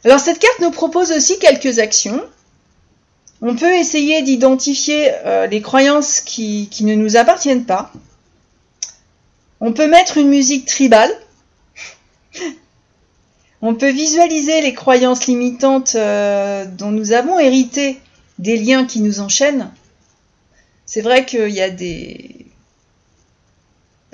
Alors 0.05 0.21
cette 0.21 0.39
carte 0.39 0.61
nous 0.61 0.71
propose 0.71 1.11
aussi 1.11 1.39
quelques 1.41 1.81
actions 1.81 2.21
on 3.43 3.57
peut 3.57 3.75
essayer 3.75 4.23
d'identifier 4.23 5.11
euh, 5.27 5.49
les 5.49 5.61
croyances 5.61 6.21
qui, 6.21 6.71
ne 6.81 6.95
nous 6.95 7.17
appartiennent 7.17 7.65
pas. 7.65 7.93
On 9.61 9.73
peut 9.73 9.89
mettre 9.89 10.17
une 10.17 10.29
musique 10.29 10.65
tribale. 10.65 11.11
On 13.65 13.77
peut 13.77 13.91
visualiser 13.91 14.61
les 14.61 14.75
croyances 14.75 15.29
limitantes 15.29 15.95
euh, 15.95 16.65
dont 16.65 16.91
nous 16.91 17.13
avons 17.13 17.39
hérité 17.39 18.01
des 18.41 18.57
liens 18.57 18.87
qui 18.87 19.01
nous 19.01 19.21
enchaînent. 19.21 19.71
C'est 20.85 21.01
vrai 21.01 21.25
qu'il 21.25 21.51
y 21.51 21.61
a 21.61 21.71
des... 21.71 22.47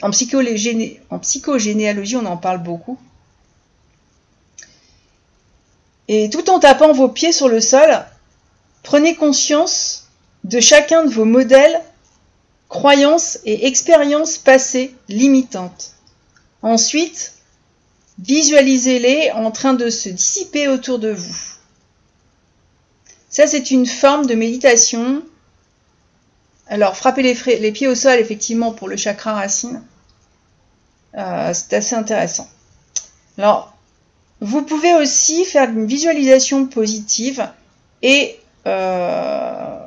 En, 0.03 0.11
en 0.11 1.19
psychogénéalogie, 1.19 2.17
on 2.17 2.27
en 2.27 2.37
parle 2.37 2.63
beaucoup. 2.63 2.99
Et 6.09 6.29
tout 6.29 6.51
en 6.51 6.59
tapant 6.59 6.93
vos 6.93 7.09
pieds 7.09 7.33
sur 7.33 7.49
le 7.49 7.63
sol, 7.63 8.05
Prenez 8.83 9.17
conscience 9.17 10.09
de 10.45 10.61
chacun 10.61 11.05
de 11.05 11.11
vos 11.11 11.25
modèles, 11.25 11.81
croyances 12.69 13.39
et 13.45 13.67
expériences 13.67 14.39
passées 14.39 14.95
limitantes. 15.09 15.95
Ensuite, 16.63 17.35
visualisez-les 18.19 19.31
en 19.33 19.51
train 19.51 19.75
de 19.75 19.91
se 19.91 20.09
dissiper 20.09 20.69
autour 20.69 20.99
de 20.99 21.11
vous. 21.11 21.59
Ça, 23.31 23.47
c'est 23.47 23.71
une 23.71 23.87
forme 23.87 24.27
de 24.27 24.35
méditation. 24.35 25.23
Alors, 26.67 26.97
frappez 26.97 27.23
les, 27.23 27.73
pieds 27.73 27.89
au 27.89 27.95
sol, 27.95 28.19
effectivement, 28.19 28.73
pour 28.73 28.89
le 28.89 28.97
chakra 28.97 29.35
racine. 29.35 29.83
Euh, 31.17 31.53
c'est 31.55 31.75
assez 31.75 31.95
intéressant. 31.95 32.49
Alors, 33.37 33.75
vous 34.41 34.63
pouvez 34.63 34.95
aussi 34.95 35.45
faire 35.45 35.69
une 35.71 35.87
visualisation 35.87 36.67
positive 36.67 37.49
et 38.03 38.39
euh, 38.69 39.79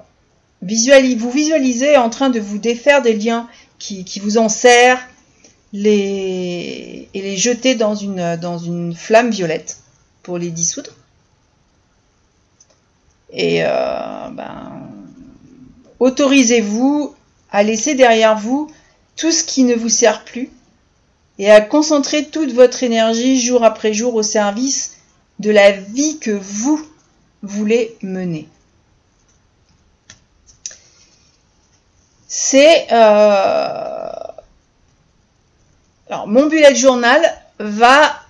vous 0.62 1.32
visualisez 1.32 1.98
en 1.98 2.10
train 2.10 2.30
de 2.30 2.40
vous 2.40 2.58
défaire 2.58 3.02
des 3.02 3.14
liens 3.14 3.48
qui, 3.80 4.06
vous 4.22 4.38
en 4.38 4.50
serrent 4.50 5.02
et 5.74 7.08
les 7.14 7.38
jeter 7.38 7.76
dans 7.76 7.96
une, 7.96 8.36
dans 8.36 8.58
une 8.58 8.94
flamme 8.94 9.30
violette 9.30 9.78
pour 10.24 10.38
les 10.38 10.50
dissoudre. 10.52 10.92
Et 13.34 13.64
euh, 13.64 14.30
ben, 14.32 14.90
autorisez-vous 16.00 17.16
à 17.52 17.64
laisser 17.64 17.96
derrière 17.96 18.38
vous 18.38 18.70
tout 19.16 19.32
ce 19.32 19.44
qui 19.44 19.64
ne 19.64 19.76
vous 19.76 19.90
sert 19.90 20.24
plus 20.24 20.50
et 21.40 21.50
à 21.50 21.62
concentrer 21.62 22.26
toute 22.26 22.52
votre 22.52 22.84
énergie 22.84 23.40
jour 23.40 23.64
après 23.64 23.94
jour 23.94 24.16
au 24.16 24.24
service 24.24 24.98
de 25.40 25.50
la 25.50 25.72
vie 25.72 26.20
que 26.20 26.32
vous 26.32 26.86
voulez 27.42 27.96
mener. 28.02 28.48
C'est 32.34 32.88
euh, 32.94 34.10
alors 36.08 36.28
mon 36.28 36.46
bullet 36.48 36.74
journal 36.74 37.22
va 37.60 38.22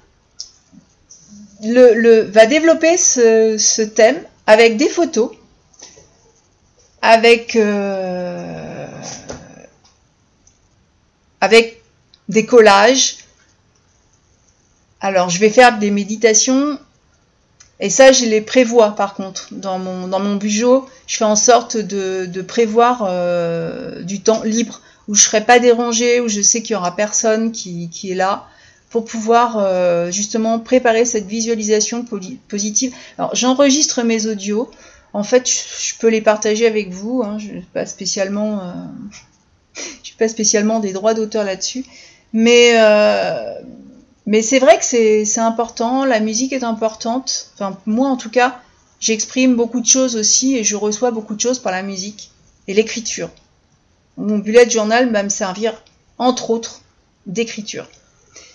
développer 1.62 2.98
ce, 2.98 3.84
thème 3.84 4.24
avec 4.48 4.77
des 4.77 4.89
photos, 4.89 5.29
avec 7.03 7.55
euh, 7.55 8.88
avec 11.39 11.84
des 12.27 12.48
collages. 12.48 13.17
Alors 15.00 15.29
je 15.29 15.38
vais 15.38 15.51
faire 15.51 15.77
des 15.77 15.91
méditations 15.91 16.79
et 17.82 17.90
ça, 17.90 18.12
je 18.12 18.26
les 18.26 18.42
prévois 18.42 18.92
par 18.92 19.16
contre. 19.16 19.48
Dans 19.52 19.80
mon, 19.80 20.08
dans 20.08 20.20
mon 20.20 20.36
bureau, 20.36 20.86
je 21.08 21.18
fais 21.18 21.26
en 21.26 21.36
sorte 21.36 21.78
de, 21.78 22.42
prévoir 22.44 23.04
euh, 23.10 24.04
du 24.04 24.22
temps 24.22 24.44
libre 24.44 24.82
où 25.08 25.16
je 25.16 25.22
ne 25.22 25.26
serai 25.26 25.42
pas 25.44 25.60
dérangée, 25.60 26.20
où 26.20 26.30
je 26.30 26.42
sais 26.42 26.62
qu'il 26.62 26.76
y 26.76 26.78
aura 26.78 26.96
personne 26.96 27.52
qui, 27.52 27.90
est 28.04 28.16
là 28.16 28.48
pour 28.92 29.06
pouvoir 29.06 29.58
euh, 29.58 30.12
justement 30.12 30.60
préparer 30.60 31.06
cette 31.06 31.26
visualisation 31.26 32.06
positive. 32.48 32.94
Alors 33.18 33.34
j'enregistre 33.36 34.04
mes 34.04 34.28
audios. 34.28 34.70
En 35.14 35.24
fait, 35.24 35.50
je, 35.50 35.98
peux 36.00 36.08
les 36.08 36.22
partager 36.22 36.68
avec 36.68 36.92
vous. 36.92 37.24
Hein. 37.26 37.38
je 37.40 37.48
n'ai 37.48 37.66
pas 37.74 37.88
spécialement, 37.88 38.60
euh, 38.60 39.82
pas 40.20 40.28
spécialement 40.28 40.80
des 40.80 40.94
droits 40.94 41.16
d'auteur 41.16 41.44
là-dessus, 41.44 41.84
mais 42.32 42.74
mais 44.25 44.42
c'est 44.42 44.60
vrai 44.60 44.78
que 44.78 44.86
c'est 44.86 45.40
important, 45.40 46.06
la 46.06 46.20
musique 46.20 46.54
est 46.54 46.63
importante. 46.63 47.51
Enfin, 47.56 47.78
moi 47.86 48.08
en 48.08 48.18
tout 48.18 48.30
cas, 48.30 48.62
j'exprime 49.00 49.56
beaucoup 49.56 49.82
de 49.82 49.86
choses 49.86 50.16
aussi 50.16 50.56
et 50.56 50.63
je 50.63 50.75
reçois 50.75 51.12
beaucoup 51.12 51.36
de 51.36 51.42
choses 51.42 51.60
par 51.60 51.72
la 51.72 51.82
musique 51.82 52.32
et 52.68 52.74
l'écriture. 52.74 53.30
Mon 54.18 54.38
bullet 54.38 54.70
journal 54.70 55.12
va 55.12 55.24
me 55.24 55.30
servir, 55.30 55.82
entre 56.18 56.51
autres, 56.51 56.82
d'écriture. 57.25 57.88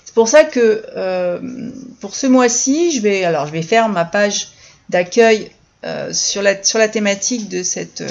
C'est 0.04 0.14
pour 0.14 0.28
ça 0.28 0.44
que 0.44 0.85
euh, 0.96 1.70
pour 2.00 2.14
ce 2.14 2.26
mois-ci, 2.26 2.92
je 2.92 3.00
vais, 3.00 3.25
alors 3.25 3.46
je 3.46 3.52
vais 3.52 3.62
faire 3.62 3.88
ma 3.88 4.04
page 4.04 4.49
d'accueil 4.88 5.50
euh, 5.85 6.12
sur, 6.12 6.42
la, 6.42 6.62
sur 6.62 6.78
la 6.78 6.88
thématique 6.88 7.49
de, 7.49 7.62
cette, 7.62 8.02
euh, 8.02 8.08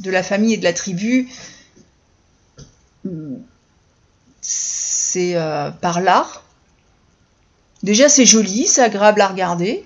de 0.00 0.10
la 0.10 0.22
famille 0.22 0.54
et 0.54 0.58
de 0.58 0.64
la 0.64 0.72
tribu. 0.72 1.28
C'est 4.42 5.34
par 5.80 6.00
l'art, 6.02 6.44
Déjà, 7.82 8.08
c'est 8.08 8.26
joli, 8.26 8.66
c'est 8.66 8.82
agréable 8.82 9.20
à 9.20 9.28
regarder. 9.28 9.84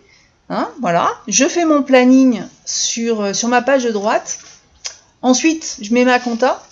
Hein, 0.49 0.69
voilà. 0.81 1.11
Je 1.29 1.47
fais 1.47 1.65
mon 1.65 1.83
planning 1.83 2.43
sur, 2.65 3.23
euh, 3.23 3.33
ma 3.49 3.63
page 3.63 3.85
de 3.85 3.91
droite. 3.91 4.39
Ensuite, 5.21 5.79
je 5.81 5.93
mets 5.95 6.05
ma 6.05 6.19
compta. 6.19 6.63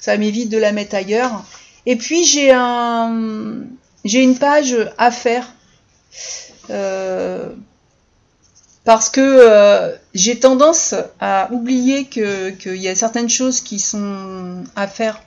Ça 0.00 0.16
m'évite 0.16 0.48
de 0.48 0.58
la 0.58 0.72
mettre 0.72 0.94
ailleurs. 0.94 1.44
Et 1.86 1.96
puis, 1.96 2.24
j'ai 2.24 2.52
un, 2.52 3.60
j'ai 4.04 4.22
une 4.22 4.38
page 4.38 4.76
à 4.98 5.10
faire. 5.10 5.46
Euh, 6.70 7.50
parce 8.84 9.10
que 9.10 9.20
euh, 9.20 9.94
j'ai 10.14 10.40
tendance 10.40 10.94
à 11.20 11.48
oublier 11.52 12.06
qu'il 12.06 12.76
y 12.76 12.88
a 12.88 12.96
certaines 12.96 13.28
choses 13.28 13.60
qui 13.60 13.78
sont 13.78 14.64
à 14.74 14.88
faire 14.88 15.22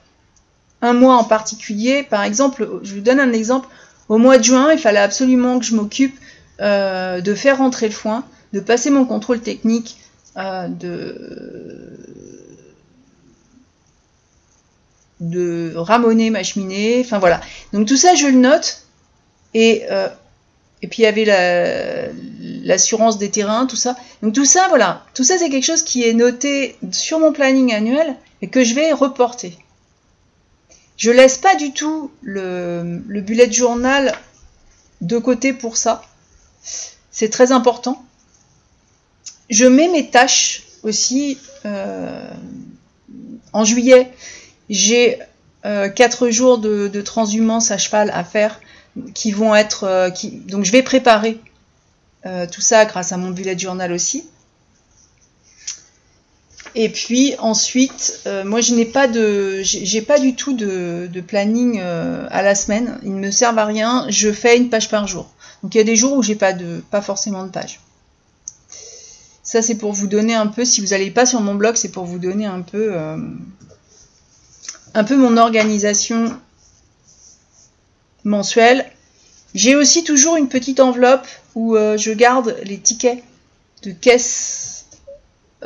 un 0.82 0.94
mois 0.94 1.15
en 1.15 1.24
particulier. 1.24 2.04
Par 2.04 2.24
exemple, 2.24 2.80
je 2.84 2.96
vous 2.96 3.01
donne 3.01 3.20
un 3.20 3.32
exemple. 3.32 3.68
Au 4.09 4.17
mois 4.17 4.38
de 4.38 4.43
juin, 4.43 4.71
il 4.71 4.79
fallait 4.79 5.00
absolument 5.00 5.59
que 5.59 5.65
je 5.65 5.75
m'occupe 5.75 6.17
euh, 6.62 7.21
de 7.21 7.35
faire 7.35 7.57
rentrer 7.57 7.88
le 7.88 7.93
foin, 7.93 8.24
de 8.53 8.59
passer 8.59 8.89
mon 8.89 9.05
contrôle 9.05 9.41
technique, 9.41 9.97
euh, 10.38 10.67
de, 15.19 15.74
ramoner 15.75 16.29
ma 16.29 16.43
cheminée. 16.43 17.01
Enfin 17.03 17.19
voilà. 17.19 17.41
Donc 17.74 17.88
tout 17.88 17.97
ça, 17.97 18.15
je 18.15 18.27
le 18.27 18.38
note. 18.38 18.83
Et, 19.53 19.85
euh, 19.89 20.07
et 20.81 20.88
puis 20.88 21.01
il 21.01 21.05
y 21.05 21.07
avait 21.07 22.13
l'assurance 22.63 23.17
des 23.17 23.31
terrains, 23.31 23.65
tout 23.65 23.75
ça. 23.75 23.95
Donc 24.21 24.33
tout 24.33 24.45
ça, 24.45 24.67
voilà. 24.69 25.03
Tout 25.13 25.24
ça, 25.24 25.38
c'est 25.38 25.50
quelque 25.50 25.65
chose 25.65 25.83
qui 25.83 26.07
est 26.07 26.13
noté 26.13 26.77
sur 26.91 27.19
mon 27.19 27.31
planning 27.33 27.74
annuel 27.74 28.15
et 28.41 28.50
que 28.50 28.63
je 28.63 28.75
vais 28.75 28.91
reporter. 28.91 29.57
Je 30.97 31.11
laisse 31.11 31.37
pas 31.37 31.55
du 31.55 31.73
tout 31.73 32.11
le, 32.21 33.01
le 33.07 33.21
bullet 33.21 33.51
journal 33.51 34.13
de 35.01 35.17
côté 35.17 35.53
pour 35.53 35.77
ça. 35.77 36.01
C'est 37.11 37.29
très 37.29 37.51
important. 37.51 38.03
Je 39.49 39.65
mets 39.65 39.87
mes 39.87 40.09
tâches 40.09 40.63
aussi 40.83 41.37
euh, 41.65 42.29
en 43.53 43.63
juillet. 43.63 44.11
J'ai 44.69 45.19
euh, 45.65 45.89
quatre 45.89 46.29
jours 46.29 46.57
de, 46.57 47.01
transhumance 47.01 47.71
à 47.71 47.77
cheval 47.77 48.09
à 48.13 48.23
faire 48.23 48.59
qui 49.13 49.31
vont 49.31 49.53
être. 49.55 49.83
Euh, 49.83 50.09
donc 50.47 50.65
je 50.65 50.71
vais 50.71 50.83
préparer 50.83 51.39
tout 52.51 52.61
ça 52.61 52.85
grâce 52.85 53.11
à 53.11 53.17
mon 53.17 53.29
bullet 53.29 53.55
journal 53.55 53.91
aussi. 53.91 54.27
Et 56.75 56.89
puis 56.89 57.36
ensuite, 57.39 58.22
moi 58.44 58.60
je 58.60 58.75
n'ai 58.75 58.86
pas 58.86 59.08
de, 59.08 59.62
j'ai 59.63 60.01
pas 60.01 60.20
du 60.20 60.36
tout 60.36 60.53
de, 60.53 61.22
planning 61.25 61.79
à 61.79 62.41
la 62.41 62.53
semaine. 62.53 63.00
Ils 63.03 63.15
ne 63.15 63.20
me 63.20 63.32
servent 63.32 63.60
à 63.60 63.65
rien. 63.65 64.05
Je 64.10 64.32
fais 64.32 64.58
une 64.58 64.70
page 64.70 64.89
par 64.89 65.08
jour. 65.08 65.29
Donc 65.63 65.74
il 65.74 65.77
y 65.77 65.82
a 65.82 65.86
des 65.86 65.96
jours 65.96 66.13
où 66.13 66.22
j'ai 66.22 66.36
pas 66.36 66.53
de, 66.53 66.84
pas 66.91 67.01
forcément 67.01 67.44
de 67.46 67.50
page. 67.50 67.79
Ça, 69.46 69.62
c'est 69.62 69.75
pour 69.75 69.94
vous 69.94 70.08
donner 70.08 70.34
un 70.34 70.48
peu, 70.48 70.65
si 70.65 70.82
vous 70.82 70.88
n'allez 70.88 71.12
pas 71.12 71.27
sur 71.27 71.39
mon 71.39 71.53
blog, 71.53 71.75
c'est 71.75 71.91
pour 71.91 72.05
vous 72.05 72.17
donner 72.17 72.48
un 72.48 72.62
peu, 72.62 72.94
euh, 72.94 73.15
un 74.96 75.03
peu 75.03 75.15
mon 75.15 75.38
organisation 75.38 76.36
mensuelle. 78.24 78.91
J'ai 79.53 79.75
aussi 79.75 80.03
toujours 80.03 80.36
une 80.36 80.50
petite 80.50 80.79
enveloppe 80.79 81.27
où 81.53 81.75
euh, 81.75 81.96
je 81.96 82.12
garde 82.12 82.58
les 82.63 82.79
tickets 82.79 83.24
de 83.84 83.91
caisse, 83.91 84.75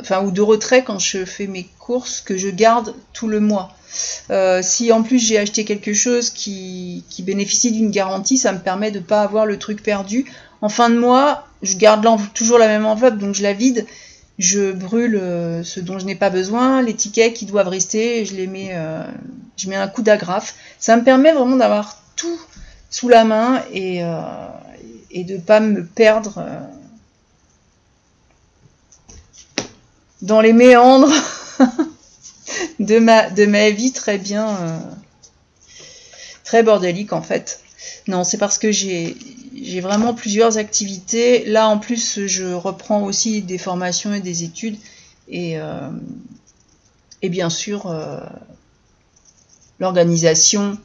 enfin, 0.00 0.22
ou 0.22 0.30
de 0.30 0.40
retrait 0.40 0.82
quand 0.84 0.98
je 0.98 1.24
fais 1.24 1.46
mes 1.46 1.68
courses 1.78 2.20
que 2.20 2.36
je 2.36 2.48
garde 2.48 2.94
tout 3.12 3.28
le 3.28 3.40
mois. 3.40 3.74
Euh, 4.30 4.60
si 4.62 4.92
en 4.92 5.02
plus 5.02 5.18
j'ai 5.18 5.38
acheté 5.38 5.64
quelque 5.64 5.92
chose 5.92 6.30
qui, 6.30 7.04
qui 7.08 7.22
bénéficie 7.22 7.72
d'une 7.72 7.90
garantie, 7.90 8.38
ça 8.38 8.52
me 8.52 8.58
permet 8.58 8.90
de 8.90 8.98
ne 8.98 9.04
pas 9.04 9.22
avoir 9.22 9.46
le 9.46 9.58
truc 9.58 9.82
perdu. 9.82 10.30
En 10.62 10.68
fin 10.68 10.90
de 10.90 10.98
mois, 10.98 11.46
je 11.62 11.76
garde 11.76 12.06
toujours 12.34 12.58
la 12.58 12.68
même 12.68 12.86
enveloppe, 12.86 13.18
donc 13.18 13.34
je 13.34 13.42
la 13.42 13.52
vide. 13.52 13.86
Je 14.38 14.72
brûle 14.72 15.16
euh, 15.16 15.62
ce 15.64 15.80
dont 15.80 15.98
je 15.98 16.06
n'ai 16.06 16.14
pas 16.14 16.30
besoin, 16.30 16.80
les 16.80 16.94
tickets 16.94 17.34
qui 17.34 17.44
doivent 17.44 17.68
rester, 17.68 18.24
je 18.24 18.34
les 18.34 18.46
mets, 18.46 18.70
euh, 18.72 19.04
je 19.56 19.68
mets 19.68 19.76
un 19.76 19.88
coup 19.88 20.02
d'agrafe. 20.02 20.54
Ça 20.78 20.96
me 20.96 21.04
permet 21.04 21.32
vraiment 21.32 21.56
d'avoir 21.56 22.00
tout 22.16 22.40
sous 22.88 23.08
la 23.08 23.24
main 23.24 23.62
et, 23.72 24.02
et 25.12 25.24
de 25.24 25.34
ne 25.34 25.40
pas 25.40 25.60
me 25.60 25.84
perdre 25.84 26.42
dans 30.22 30.40
les 30.40 30.52
méandres 30.52 31.12
de, 32.80 32.98
ma, 32.98 33.30
de 33.30 33.46
ma 33.46 33.70
vie 33.70 33.92
très 33.92 34.18
bien, 34.18 34.82
très 36.44 36.62
bordélique 36.62 37.12
en 37.12 37.22
fait. 37.22 37.60
Non, 38.06 38.24
c'est 38.24 38.38
parce 38.38 38.58
que 38.58 38.72
j'ai 38.72 39.16
j'ai 39.62 39.80
vraiment 39.80 40.14
plusieurs 40.14 40.58
activités. 40.58 41.44
Là, 41.44 41.68
en 41.68 41.78
plus, 41.78 42.26
je 42.26 42.44
reprends 42.52 43.02
aussi 43.02 43.42
des 43.42 43.58
formations 43.58 44.14
et 44.14 44.20
des 44.20 44.44
études. 44.44 44.78
Et, 45.28 45.58
euh, 45.58 45.90
et 47.22 47.28
bien 47.28 47.50
sûr, 47.50 47.86
euh, 47.86 48.20
l'organisation. 49.78 50.78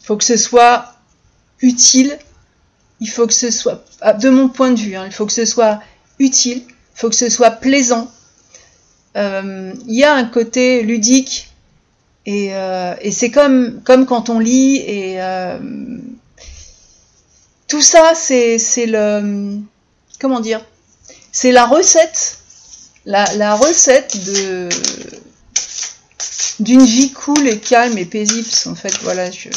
Il 0.00 0.06
faut 0.06 0.16
que 0.16 0.24
ce 0.24 0.36
soit 0.36 0.94
utile. 1.60 2.18
Il 3.00 3.08
faut 3.08 3.26
que 3.26 3.34
ce 3.34 3.50
soit, 3.50 3.84
ah, 4.00 4.12
de 4.12 4.28
mon 4.28 4.48
point 4.48 4.70
de 4.72 4.78
vue, 4.78 4.96
hein, 4.96 5.04
il 5.06 5.12
faut 5.12 5.26
que 5.26 5.32
ce 5.32 5.44
soit 5.44 5.80
utile. 6.18 6.62
Faut 6.98 7.08
que 7.08 7.16
ce 7.16 7.30
soit 7.30 7.52
plaisant. 7.52 8.10
Euh, 9.16 9.72
il 9.86 9.94
y 9.94 10.04
a 10.04 10.14
un 10.14 10.24
côté 10.24 10.82
ludique 10.82 11.48
et, 12.26 12.50
et 13.00 13.10
c'est 13.10 13.30
comme, 13.30 13.80
comme 13.84 14.04
quand 14.04 14.28
on 14.28 14.38
lit 14.38 14.76
et 14.76 15.18
tout 17.68 17.82
ça, 17.82 18.14
c'est 18.14 18.86
le. 18.86 19.58
Comment 20.18 20.40
dire 20.40 20.64
C'est 21.30 21.52
la 21.52 21.66
recette. 21.66 22.38
La, 23.04 23.54
recette 23.54 24.24
de 24.24 24.68
d'une 26.60 26.84
vie 26.84 27.12
cool 27.12 27.46
et 27.46 27.58
calme 27.58 27.96
et 27.98 28.06
paisible. 28.06 28.48
En 28.66 28.74
fait, 28.74 28.98
voilà, 29.02 29.30
je. 29.30 29.50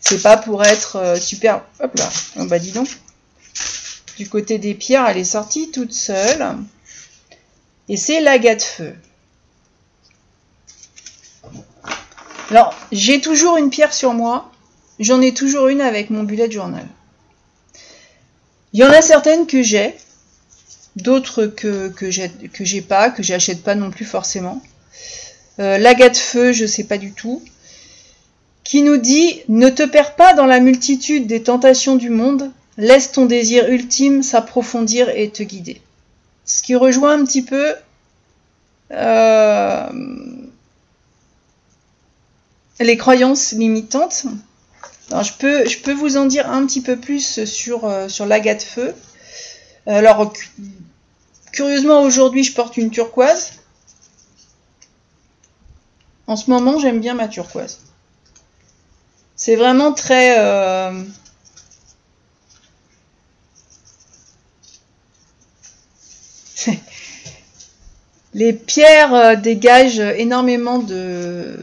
C'est 0.00 0.22
pas 0.22 0.36
pour 0.36 0.64
être 0.64 0.96
euh, 0.96 1.16
super. 1.16 1.62
Hop 1.80 1.96
là. 1.96 2.10
Oh, 2.38 2.44
bah 2.46 2.58
dis 2.58 2.72
donc. 2.72 2.88
Du 4.16 4.28
côté 4.28 4.58
des 4.58 4.74
pierres, 4.74 5.06
elle 5.08 5.18
est 5.18 5.24
sortie 5.24 5.70
toute 5.70 5.92
seule. 5.92 6.56
Et 7.88 7.96
c'est 7.96 8.20
l'aga 8.20 8.54
de 8.54 8.62
feu. 8.62 8.94
Alors, 12.50 12.74
j'ai 12.92 13.20
toujours 13.20 13.56
une 13.56 13.70
pierre 13.70 13.92
sur 13.92 14.12
moi. 14.12 14.52
J'en 15.00 15.20
ai 15.20 15.34
toujours 15.34 15.68
une 15.68 15.80
avec 15.80 16.10
mon 16.10 16.22
bullet 16.22 16.50
journal. 16.50 16.86
Il 18.72 18.80
y 18.80 18.84
en 18.84 18.90
a 18.90 19.02
certaines 19.02 19.46
que 19.46 19.62
j'ai, 19.62 19.94
d'autres 20.96 21.46
que, 21.46 21.88
que 21.88 22.10
j'ai 22.64 22.82
pas, 22.82 23.10
que 23.10 23.22
j'achète 23.22 23.62
pas 23.62 23.74
non 23.74 23.90
plus 23.90 24.04
forcément. 24.04 24.62
Euh, 25.60 25.78
de 25.78 26.16
feu, 26.16 26.52
je 26.52 26.66
sais 26.66 26.84
pas 26.84 26.98
du 26.98 27.12
tout. 27.12 27.42
Qui 28.64 28.82
nous 28.82 28.96
dit 28.96 29.40
Ne 29.48 29.68
te 29.68 29.82
perds 29.82 30.16
pas 30.16 30.34
dans 30.34 30.46
la 30.46 30.60
multitude 30.60 31.26
des 31.26 31.42
tentations 31.42 31.96
du 31.96 32.10
monde, 32.10 32.50
laisse 32.76 33.12
ton 33.12 33.26
désir 33.26 33.68
ultime 33.68 34.22
s'approfondir 34.22 35.08
et 35.08 35.30
te 35.30 35.42
guider. 35.42 35.80
Ce 36.44 36.62
qui 36.62 36.74
rejoint 36.74 37.18
un 37.18 37.24
petit 37.24 37.42
peu 37.42 37.74
euh, 38.90 39.88
les 42.80 42.96
croyances 42.96 43.52
limitantes 43.52 44.26
je, 45.10 45.78
peux, 45.82 45.92
vous 45.92 46.16
en 46.16 46.26
dire 46.26 46.50
un 46.50 46.66
petit 46.66 46.80
peu 46.80 46.96
plus 46.96 47.44
sur, 47.44 47.84
euh, 47.84 48.08
sur 48.08 48.26
l'agate 48.26 48.62
feu. 48.62 48.94
Alors, 49.86 50.32
curieusement, 51.52 52.02
aujourd'hui, 52.02 52.42
je 52.42 52.54
porte 52.54 52.76
une 52.76 52.90
turquoise. 52.90 53.52
En 56.26 56.36
ce 56.36 56.50
moment, 56.50 56.78
j'aime 56.78 57.00
bien 57.00 57.14
ma 57.14 57.28
turquoise. 57.28 57.80
C'est 59.36 59.56
vraiment 59.56 59.92
très... 59.92 60.38
Euh, 60.38 61.02
Les 68.34 68.52
pierres 68.52 69.14
euh, 69.14 69.36
dégagent 69.36 70.00
énormément 70.00 70.80
de, 70.80 71.56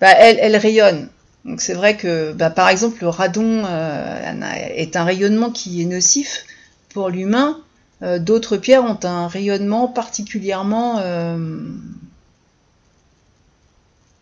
bah, 0.00 0.12
elle, 0.18 0.38
elle, 0.40 0.56
rayonne. 0.56 1.08
Donc 1.44 1.60
c'est 1.60 1.74
vrai 1.74 1.96
que, 1.96 2.32
bah, 2.32 2.48
par 2.48 2.70
exemple, 2.70 3.02
le 3.02 3.08
radon 3.08 3.64
euh, 3.66 4.72
est 4.74 4.96
un 4.96 5.04
rayonnement 5.04 5.50
qui 5.50 5.82
est 5.82 5.84
nocif 5.84 6.46
pour 6.88 7.10
l'humain. 7.10 7.60
Euh, 8.02 8.18
d'autres 8.18 8.56
pierres 8.56 8.84
ont 8.84 8.98
un 9.04 9.28
rayonnement 9.28 9.88
particulièrement, 9.88 11.02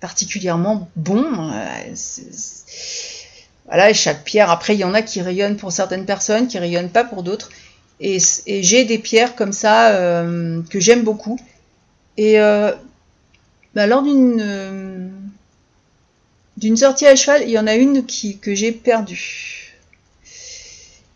particulièrement 0.01 0.91
bon. 0.97 1.53
voilà, 3.67 3.93
chaque 3.93 4.25
pierre. 4.25 4.51
Après, 4.51 4.75
il 4.75 4.81
y 4.81 4.85
en 4.85 4.95
a 4.95 5.03
qui 5.03 5.23
rayonnent 5.23 5.57
pour 5.57 5.71
certaines 5.71 6.07
personnes, 6.07 6.49
qui 6.49 6.59
rayonnent 6.59 6.91
pas 6.91 7.05
pour 7.05 7.23
d'autres. 7.23 7.51
Et, 8.01 8.19
j'ai 8.63 8.85
des 8.85 8.99
pierres 8.99 9.37
comme 9.37 9.53
ça 9.53 9.93
que 10.71 10.81
j'aime 10.81 11.03
beaucoup. 11.03 11.39
Et 12.17 12.37
bah, 13.75 13.87
lors 13.87 14.03
d'une 14.03 15.11
d'une 16.57 16.77
sortie 16.77 17.07
à 17.07 17.17
cheval, 17.17 17.43
il 17.45 17.51
y 17.51 17.59
en 17.59 17.67
a 17.67 17.75
une 17.75 18.05
qui, 18.05 18.39
que 18.39 18.55
j'ai 18.55 18.71
perdue. 18.71 19.79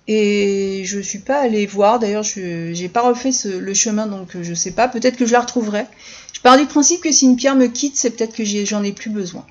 Et 0.06 0.82
je 0.84 0.98
suis 0.98 1.18
pas 1.18 1.40
allée 1.40 1.66
voir, 1.66 1.98
d'ailleurs 1.98 2.22
je 2.22 2.72
n'ai 2.72 2.88
pas 2.88 3.00
refait 3.02 3.30
le 3.44 3.74
chemin 3.74 4.06
donc 4.06 4.36
je 4.40 4.54
sais 4.54 4.72
pas, 4.72 4.86
peut-être 4.86 5.16
que 5.16 5.26
je 5.26 5.32
la 5.32 5.40
retrouverai. 5.40 5.86
Je 6.32 6.40
pars 6.40 6.58
du 6.58 6.66
principe 6.66 7.00
que 7.00 7.10
si 7.10 7.24
une 7.24 7.36
pierre 7.36 7.56
me 7.56 7.66
quitte, 7.66 7.96
c'est 7.96 8.10
peut-être 8.10 8.34
que 8.34 8.44
j'en 8.44 8.82
ai, 8.82 8.92
plus 8.92 9.08
besoin. 9.08 9.46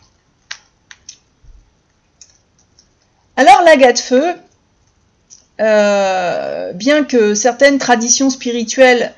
Alors 3.36 3.63
l'agate 3.63 4.00
feu, 4.00 4.36
euh, 5.63 6.73
bien 6.73 7.04
que 7.04 7.34
certaines 7.34 7.78
traditions 7.78 8.30
spirituelles 8.30 9.13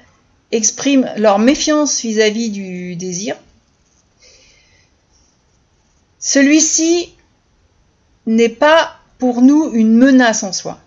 expriment 0.51 1.09
leur 1.17 1.39
méfiance 1.39 2.01
vis 2.01 2.21
à 2.21 2.29
-vis 2.29 2.51
du 2.51 2.95
désir, 2.95 3.35
celui-ci 6.19 7.13
n'est 8.25 8.49
pas 8.49 8.99
pour 9.17 9.41
nous 9.41 9.71
une 9.73 9.95
menace 9.95 10.43
en 10.43 10.53
soi. 10.53 10.79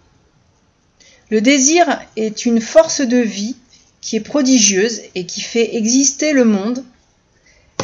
Le 1.30 1.40
désir 1.40 2.00
est 2.16 2.46
une 2.46 2.60
force 2.60 3.00
de 3.00 3.18
vie 3.18 3.56
qui 4.00 4.16
est 4.16 4.20
prodigieuse 4.20 5.02
et 5.14 5.26
qui 5.26 5.40
fait 5.40 5.76
exister 5.76 6.32
le 6.32 6.44
monde, 6.44 6.84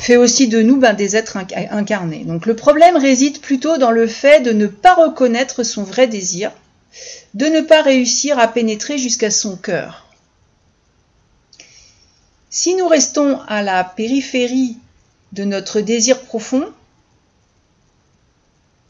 fait 0.01 0.17
aussi 0.17 0.49
de 0.49 0.63
nous 0.63 0.77
ben, 0.77 0.95
des 0.95 1.17
êtres 1.17 1.37
incarnés. 1.37 2.25
Donc 2.25 2.47
le 2.47 2.57
problème 2.57 2.97
réside 2.97 3.41
plutôt 3.41 3.79
dans 3.79 3.91
le 3.91 4.07
fait 4.07 4.41
de 4.41 4.53
ne 4.53 4.67
pas 4.67 4.95
reconnaître 4.95 5.63
son 5.63 5.83
vrai 5.83 6.07
désir, 6.07 6.53
de 7.35 7.47
ne 7.47 7.61
pas 7.61 7.83
réussir 7.83 8.39
à 8.39 8.49
pénétrer 8.49 8.99
jusqu'à 8.99 9.31
son 9.31 9.57
cœur. 9.57 10.07
Si 12.51 12.75
nous 12.77 12.87
restons 12.87 13.41
à 13.49 13.63
la 13.63 13.83
périphérie 13.83 14.79
de 15.33 15.45
notre 15.45 15.81
désir 15.81 16.21
profond, 16.21 16.65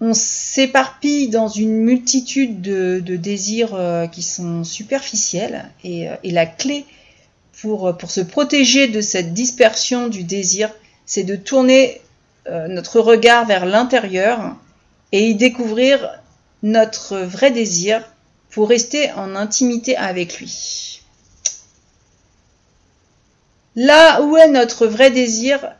on 0.00 0.12
s'éparpille 0.12 1.28
dans 1.28 1.48
une 1.48 1.78
multitude 1.78 2.60
de, 2.60 3.00
désirs 3.00 3.74
euh, 3.74 4.06
qui 4.06 4.22
sont 4.22 4.64
superficiels 4.64 5.70
et, 5.82 6.08
euh, 6.08 6.16
la 6.24 6.44
clé 6.44 6.84
pour, 7.62 7.96
pour, 7.96 8.10
se 8.10 8.20
protéger 8.20 8.88
de 8.88 9.00
cette 9.00 9.32
dispersion 9.32 10.08
du 10.08 10.24
désir, 10.24 10.70
c'est 11.06 11.24
de 11.24 11.36
tourner 11.36 12.02
euh, 12.46 12.68
notre 12.68 13.00
regard 13.00 13.46
vers 13.46 13.64
l'intérieur 13.64 14.54
et 15.12 15.28
y 15.28 15.34
découvrir 15.34 16.20
notre 16.64 17.18
vrai 17.18 17.50
désir 17.50 18.02
pour 18.50 18.70
rester 18.70 19.12
en 19.12 19.36
intimité 19.36 19.96
avec 19.96 20.40
lui. 20.40 21.02
Là 23.76 24.22
où 24.22 24.36
est 24.36 24.48
notre 24.48 24.86
vrai 24.86 25.10
désir, 25.10 25.72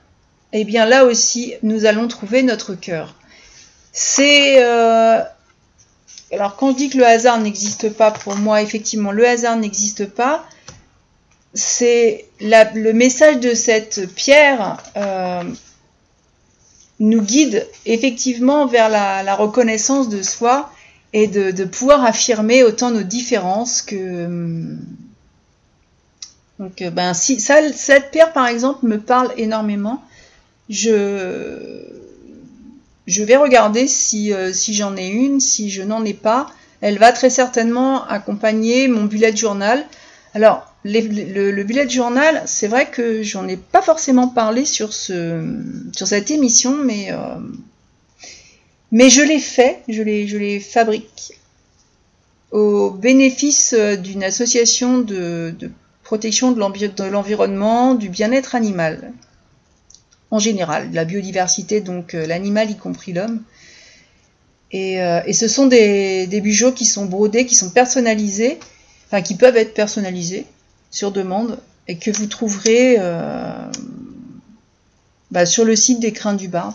eh 0.52 0.64
bien 0.64 0.84
là 0.84 1.06
aussi, 1.06 1.54
nous 1.62 1.86
allons 1.86 2.06
trouver 2.06 2.42
notre 2.42 2.74
cœur. 2.74 3.14
C'est... 3.92 4.62
Euh, 4.62 5.22
alors 6.30 6.56
quand 6.56 6.72
je 6.72 6.76
dis 6.76 6.90
que 6.90 6.98
le 6.98 7.06
hasard 7.06 7.40
n'existe 7.40 7.90
pas, 7.90 8.10
pour 8.10 8.36
moi, 8.36 8.60
effectivement, 8.60 9.10
le 9.10 9.26
hasard 9.26 9.56
n'existe 9.56 10.06
pas. 10.06 10.44
C'est 11.54 12.26
le 12.40 12.92
message 12.92 13.38
de 13.38 13.54
cette 13.54 14.12
pierre 14.14 14.82
euh, 14.96 15.44
nous 17.04 17.22
guide 17.22 17.66
effectivement 17.84 18.66
vers 18.66 18.88
la, 18.88 19.34
reconnaissance 19.34 20.08
de 20.08 20.22
soi 20.22 20.70
et 21.12 21.26
de, 21.26 21.64
pouvoir 21.64 22.04
affirmer 22.04 22.64
autant 22.64 22.90
nos 22.90 23.02
différences 23.02 23.82
que... 23.82 24.76
Donc, 26.58 26.82
ben, 26.92 27.14
si 27.14 27.40
cette 27.40 28.10
pierre, 28.12 28.32
par 28.32 28.46
exemple, 28.46 28.86
me 28.86 28.98
parle 28.98 29.32
énormément, 29.36 30.02
je, 30.70 31.82
je 33.06 33.22
vais 33.22 33.36
regarder 33.36 33.88
si, 33.88 34.32
euh, 34.32 34.52
si 34.52 34.72
j'en 34.72 34.96
ai 34.96 35.08
une, 35.08 35.40
si 35.40 35.68
je 35.68 35.82
n'en 35.82 36.04
ai 36.04 36.14
pas. 36.14 36.46
Elle 36.80 36.98
va 36.98 37.12
très 37.12 37.28
certainement 37.28 38.06
accompagner 38.06 38.88
mon 38.88 39.04
bullet 39.04 39.34
journal. 39.34 39.84
Alors, 40.32 40.73
le, 40.84 41.62
bullet 41.62 41.88
journal, 41.88 42.42
c'est 42.46 42.68
vrai 42.68 42.90
que 42.90 43.22
j'en 43.22 43.48
ai 43.48 43.56
pas 43.56 43.82
forcément 43.82 44.28
parlé 44.28 44.64
sur, 44.64 44.92
ce, 44.92 45.42
sur 45.92 46.06
cette 46.06 46.30
émission, 46.30 46.76
mais, 46.76 47.08
euh, 47.10 47.38
je 48.92 49.22
l'ai 49.22 49.38
fait, 49.38 49.82
je 49.88 50.02
les, 50.02 50.60
fabrique 50.60 51.32
au 52.50 52.90
bénéfice 52.90 53.74
euh, 53.76 53.96
d'une 53.96 54.22
association 54.22 54.98
de, 54.98 55.54
de 55.58 55.70
protection 56.02 56.52
de 56.52 56.60
l'environnement, 57.10 57.94
du 57.94 58.08
bien-être 58.10 58.54
animal 58.54 59.12
en 60.30 60.38
général, 60.38 60.90
la 60.92 61.04
biodiversité, 61.04 61.80
donc 61.80 62.14
euh, 62.14 62.26
l'animal 62.26 62.68
y 62.70 62.76
compris 62.76 63.12
l'homme. 63.12 63.42
Et, 64.72 64.98
ce 65.32 65.46
sont 65.46 65.66
des, 65.66 66.26
bijoux 66.42 66.72
qui 66.72 66.84
sont 66.84 67.04
brodés, 67.04 67.46
qui 67.46 67.54
sont 67.54 67.70
personnalisés, 67.70 68.58
enfin 69.06 69.22
qui 69.22 69.36
peuvent 69.36 69.56
être 69.56 69.72
personnalisés 69.72 70.46
sur 70.94 71.10
demande 71.10 71.58
et 71.88 71.98
que 71.98 72.10
vous 72.10 72.26
trouverez 72.26 72.96
euh, 72.98 73.52
bah, 75.30 75.44
sur 75.44 75.64
le 75.64 75.74
site 75.74 76.00
des 76.00 76.12
crins 76.12 76.34
du 76.34 76.48
bar, 76.48 76.74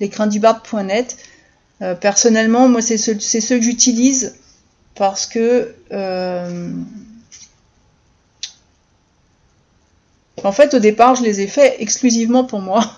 lescrinsdubard.net. 0.00 1.16
personnellement, 2.00 2.68
moi, 2.68 2.80
c'est 2.80 2.96
ceux, 2.96 3.20
ceux 3.20 3.56
que 3.56 3.62
j'utilise 3.62 4.36
parce 4.94 5.26
que 5.26 5.74
En 10.44 10.52
fait, 10.52 10.74
au 10.74 10.78
départ, 10.78 11.14
je 11.14 11.22
les 11.22 11.40
ai 11.40 11.46
faits 11.46 11.76
exclusivement 11.78 12.44
pour 12.44 12.60
moi. 12.60 12.90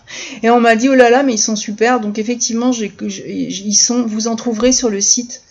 Et 0.42 0.50
on 0.50 0.60
m'a 0.60 0.76
dit, 0.76 0.88
oh 0.88 0.94
là 0.94 1.10
là, 1.10 1.22
mais 1.22 1.34
ils 1.34 1.38
sont 1.38 1.56
super. 1.56 2.00
Donc 2.00 2.18
effectivement, 2.18 2.70
ils 2.72 3.74
sont, 3.74 4.06
vous 4.06 4.28
en 4.28 4.36
trouverez 4.36 4.72
sur 4.72 4.90
le 4.90 5.00
site 5.00 5.42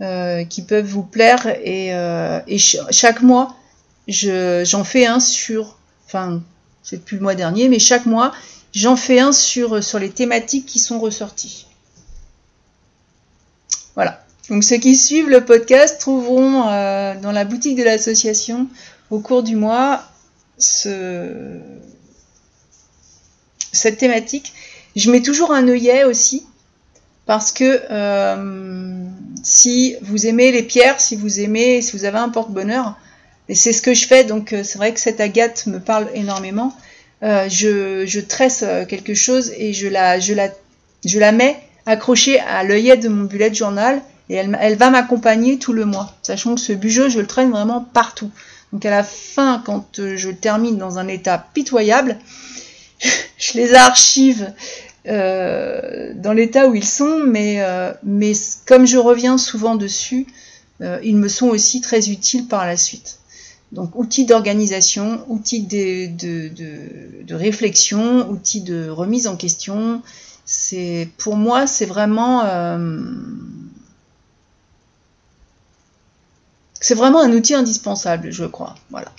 euh, 0.00 0.44
qui 0.44 0.62
peuvent 0.62 0.86
vous 0.86 1.02
plaire. 1.02 1.46
Et, 1.64 1.94
euh, 1.94 2.40
chaque 2.56 3.22
mois, 3.22 3.56
j'en 4.08 4.84
fais 4.84 5.06
un 5.06 5.20
sur, 5.20 5.76
enfin, 6.06 6.42
c'est 6.82 6.96
depuis 6.96 7.16
le 7.16 7.22
mois 7.22 7.34
dernier, 7.34 7.68
mais 7.68 7.78
chaque 7.78 8.06
mois, 8.06 8.32
j'en 8.74 8.96
fais 8.96 9.20
un 9.20 9.32
sur, 9.32 9.82
sur 9.82 9.98
les 9.98 10.10
thématiques 10.10 10.66
qui 10.66 10.78
sont 10.78 10.98
ressorties. 10.98 11.66
Voilà. 13.94 14.24
Donc 14.48 14.64
ceux 14.64 14.78
qui 14.78 14.96
suivent 14.96 15.28
le 15.28 15.44
podcast 15.44 16.00
trouveront 16.00 16.68
euh, 16.68 17.14
dans 17.20 17.32
la 17.32 17.44
boutique 17.44 17.76
de 17.76 17.84
l'association 17.84 18.66
au 19.10 19.20
cours 19.20 19.42
du 19.42 19.56
mois 19.56 20.02
cette 23.72 23.98
thématique. 23.98 24.52
Je 24.96 25.10
mets 25.10 25.22
toujours 25.22 25.52
un 25.52 25.68
œillet 25.68 26.04
aussi, 26.04 26.46
parce 27.26 27.52
que 27.52 27.82
euh, 27.90 29.06
si 29.42 29.94
vous 30.02 30.26
aimez 30.26 30.52
les 30.52 30.62
pierres, 30.62 31.00
si 31.00 31.16
vous 31.16 31.40
aimez, 31.40 31.80
si 31.80 31.96
vous 31.96 32.04
avez 32.04 32.18
un 32.18 32.28
porte-bonheur, 32.28 32.98
et 33.50 33.54
c'est 33.54 33.74
ce 33.74 33.82
que 33.82 33.92
je 33.92 34.06
fais, 34.06 34.24
donc 34.24 34.54
euh, 34.54 34.64
c'est 34.64 34.78
vrai 34.78 34.94
que 34.94 35.00
cette 35.00 35.20
agate 35.20 35.66
me 35.66 35.78
parle 35.78 36.08
énormément, 36.14 36.74
euh, 37.22 37.46
je, 37.50 38.20
tresse 38.20 38.64
quelque 38.88 39.12
chose 39.12 39.52
et 39.58 39.74
je 39.74 39.88
la, 39.88 41.32
mets 41.32 41.60
accrochée 41.84 42.40
à 42.40 42.64
l'œillet 42.64 42.96
de 42.96 43.08
mon 43.08 43.24
bullet 43.24 43.52
journal 43.52 44.00
et 44.30 44.36
elle, 44.36 44.76
va 44.76 44.90
m'accompagner 44.90 45.58
tout 45.58 45.72
le 45.72 45.84
mois, 45.84 46.14
sachant 46.22 46.54
que 46.54 46.60
ce 46.60 46.72
bijou, 46.72 47.10
je 47.10 47.18
le 47.18 47.26
traîne 47.26 47.50
vraiment 47.50 47.82
partout. 47.92 48.30
Donc 48.72 48.86
à 48.86 48.90
la 48.90 49.02
fin, 49.02 49.62
quand 49.64 49.98
euh, 49.98 50.16
je 50.16 50.30
termine 50.30 50.78
dans 50.78 50.98
un 50.98 51.08
état 51.08 51.44
pitoyable, 51.52 52.18
je 53.38 53.54
les 53.54 53.74
archive 53.74 54.52
euh, 55.08 56.12
dans 56.14 56.32
l'état 56.32 56.68
où 56.68 56.74
ils 56.74 56.86
sont, 56.86 57.24
euh, 57.34 57.92
mais 58.04 58.32
comme 58.66 58.86
je 58.86 58.98
reviens 58.98 59.38
souvent 59.38 59.74
dessus, 59.74 60.26
ils 61.02 61.16
me 61.16 61.28
sont 61.28 61.48
aussi 61.48 61.82
très 61.82 62.08
utiles 62.08 62.46
par 62.46 62.64
la 62.64 62.74
suite. 62.74 63.19
Donc 63.72 63.94
outils 63.94 64.24
d'organisation, 64.24 65.24
outils 65.28 65.62
de, 65.62 66.06
de, 66.16 67.22
de, 67.22 67.34
réflexion, 67.34 68.28
outils 68.28 68.62
de 68.62 68.88
remise 68.88 69.26
en 69.28 69.36
question. 69.36 70.02
C'est 70.44 71.08
pour 71.18 71.36
moi, 71.36 71.68
c'est 71.68 71.86
vraiment 71.86 72.42
C'est 76.80 76.94
vraiment 76.94 77.20
un 77.20 77.32
outil 77.32 77.54
indispensable, 77.54 78.32
je 78.32 78.46
crois. 78.46 78.74
Voilà. 78.90 79.12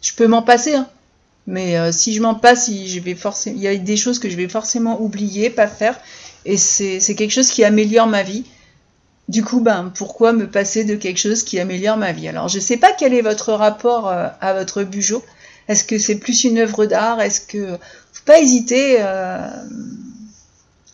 Je 0.00 0.14
peux 0.14 0.28
m'en 0.28 0.42
passer, 0.42 0.74
hein. 0.74 0.88
mais 1.46 1.76
euh, 1.76 1.92
si 1.92 2.14
je 2.14 2.22
m'en 2.22 2.36
passe, 2.36 2.70
je 2.70 3.00
vais 3.00 3.16
forcément, 3.16 3.56
il 3.56 3.62
y 3.62 3.66
a 3.68 3.76
des 3.76 3.96
choses 3.96 4.18
que 4.18 4.30
je 4.30 4.36
vais 4.36 4.48
forcément 4.48 5.02
oublier, 5.02 5.50
pas 5.50 5.66
faire, 5.66 6.00
et 6.46 6.56
c'est 6.56 7.14
quelque 7.14 7.32
chose 7.32 7.50
qui 7.50 7.64
améliore 7.64 8.06
ma 8.06 8.22
vie. 8.22 8.44
Du 9.30 9.44
coup, 9.44 9.60
ben, 9.60 9.92
pourquoi 9.94 10.32
me 10.32 10.50
passer 10.50 10.82
de 10.82 10.96
quelque 10.96 11.18
chose 11.18 11.44
qui 11.44 11.60
améliore 11.60 11.96
ma 11.96 12.10
vie? 12.10 12.26
Alors, 12.26 12.48
je 12.48 12.56
ne 12.56 12.62
sais 12.62 12.78
pas 12.78 12.90
quel 12.92 13.14
est 13.14 13.22
votre 13.22 13.52
rapport 13.52 14.08
euh, 14.08 14.26
à 14.40 14.54
votre 14.54 14.82
bijou. 14.82 15.22
Est-ce 15.68 15.84
que 15.84 16.00
c'est 16.00 16.16
plus 16.16 16.42
une 16.42 16.58
œuvre 16.58 16.84
d'art? 16.84 17.20
Est-ce 17.20 17.40
que 17.40 17.78
faut 18.12 18.24
pas 18.26 18.40
hésiter 18.40 18.96
euh, 18.98 19.48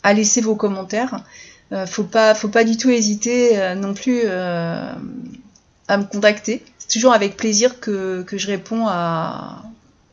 à 0.02 0.12
laisser 0.12 0.42
vos 0.42 0.54
commentaires 0.54 1.24
euh, 1.72 1.86
faut 1.86 2.04
pas, 2.04 2.34
faut 2.34 2.48
pas 2.48 2.64
du 2.64 2.76
tout 2.76 2.90
hésiter 2.90 3.74
non 3.74 3.94
plus 3.94 4.28
à 4.28 4.98
me 5.88 6.04
contacter. 6.04 6.62
C'est 6.76 6.88
toujours 6.88 7.14
avec 7.14 7.38
plaisir 7.38 7.80
que, 7.80 8.22
je 8.30 8.46
réponds 8.46 8.86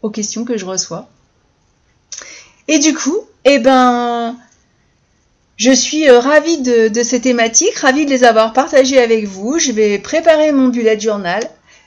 aux 0.02 0.10
questions 0.10 0.46
que 0.46 0.58
je 0.58 0.66
reçois. 0.66 1.10
Et 2.70 2.80
du 2.80 2.94
coup, 2.94 3.20
eh 3.44 3.60
ben, 3.60 4.38
je 5.58 5.72
suis 5.72 6.10
ravie 6.10 6.62
de, 6.62 7.04
ces 7.04 7.22
thématiques, 7.22 7.78
ravie 7.78 8.06
de 8.06 8.10
les 8.10 8.24
avoir 8.24 8.54
partagées 8.54 9.00
avec 9.00 9.26
vous. 9.26 9.60
Je 9.60 9.72
vais 9.72 10.00
préparer 10.00 10.52
mon 10.52 10.70
bullet 10.70 11.00
journal. 11.00 11.44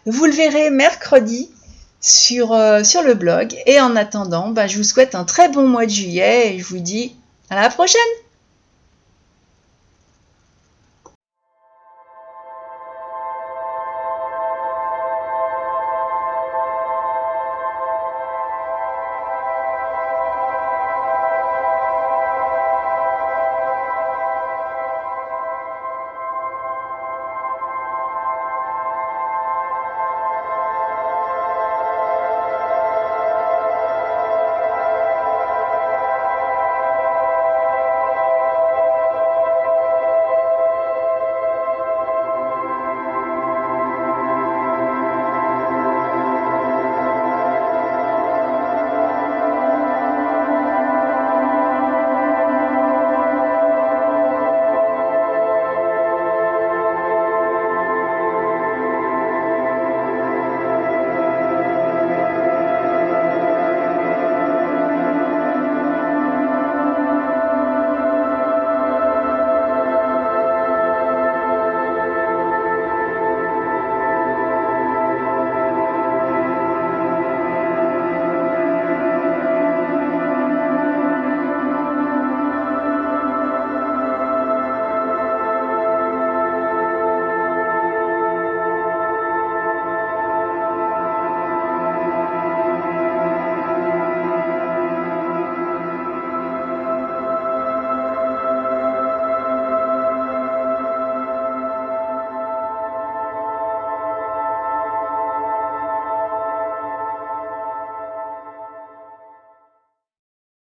Vous 0.06 0.24
le 0.24 0.32
verrez 0.32 0.70
mercredi 0.70 1.50
sur, 2.00 2.56
sur 2.84 3.02
le 3.02 3.14
blog. 3.14 3.56
Et 3.66 3.80
en 3.80 3.96
attendant, 3.96 4.50
ben, 4.50 4.66
je 4.66 4.76
vous 4.76 4.84
souhaite 4.84 5.14
un 5.14 5.24
très 5.24 5.48
bon 5.48 5.66
mois 5.66 5.86
de 5.86 5.90
juillet 5.90 6.54
et 6.54 6.58
je 6.58 6.64
vous 6.64 6.78
dis 6.78 7.16
à 7.50 7.60
la 7.60 7.68
prochaine 7.68 8.00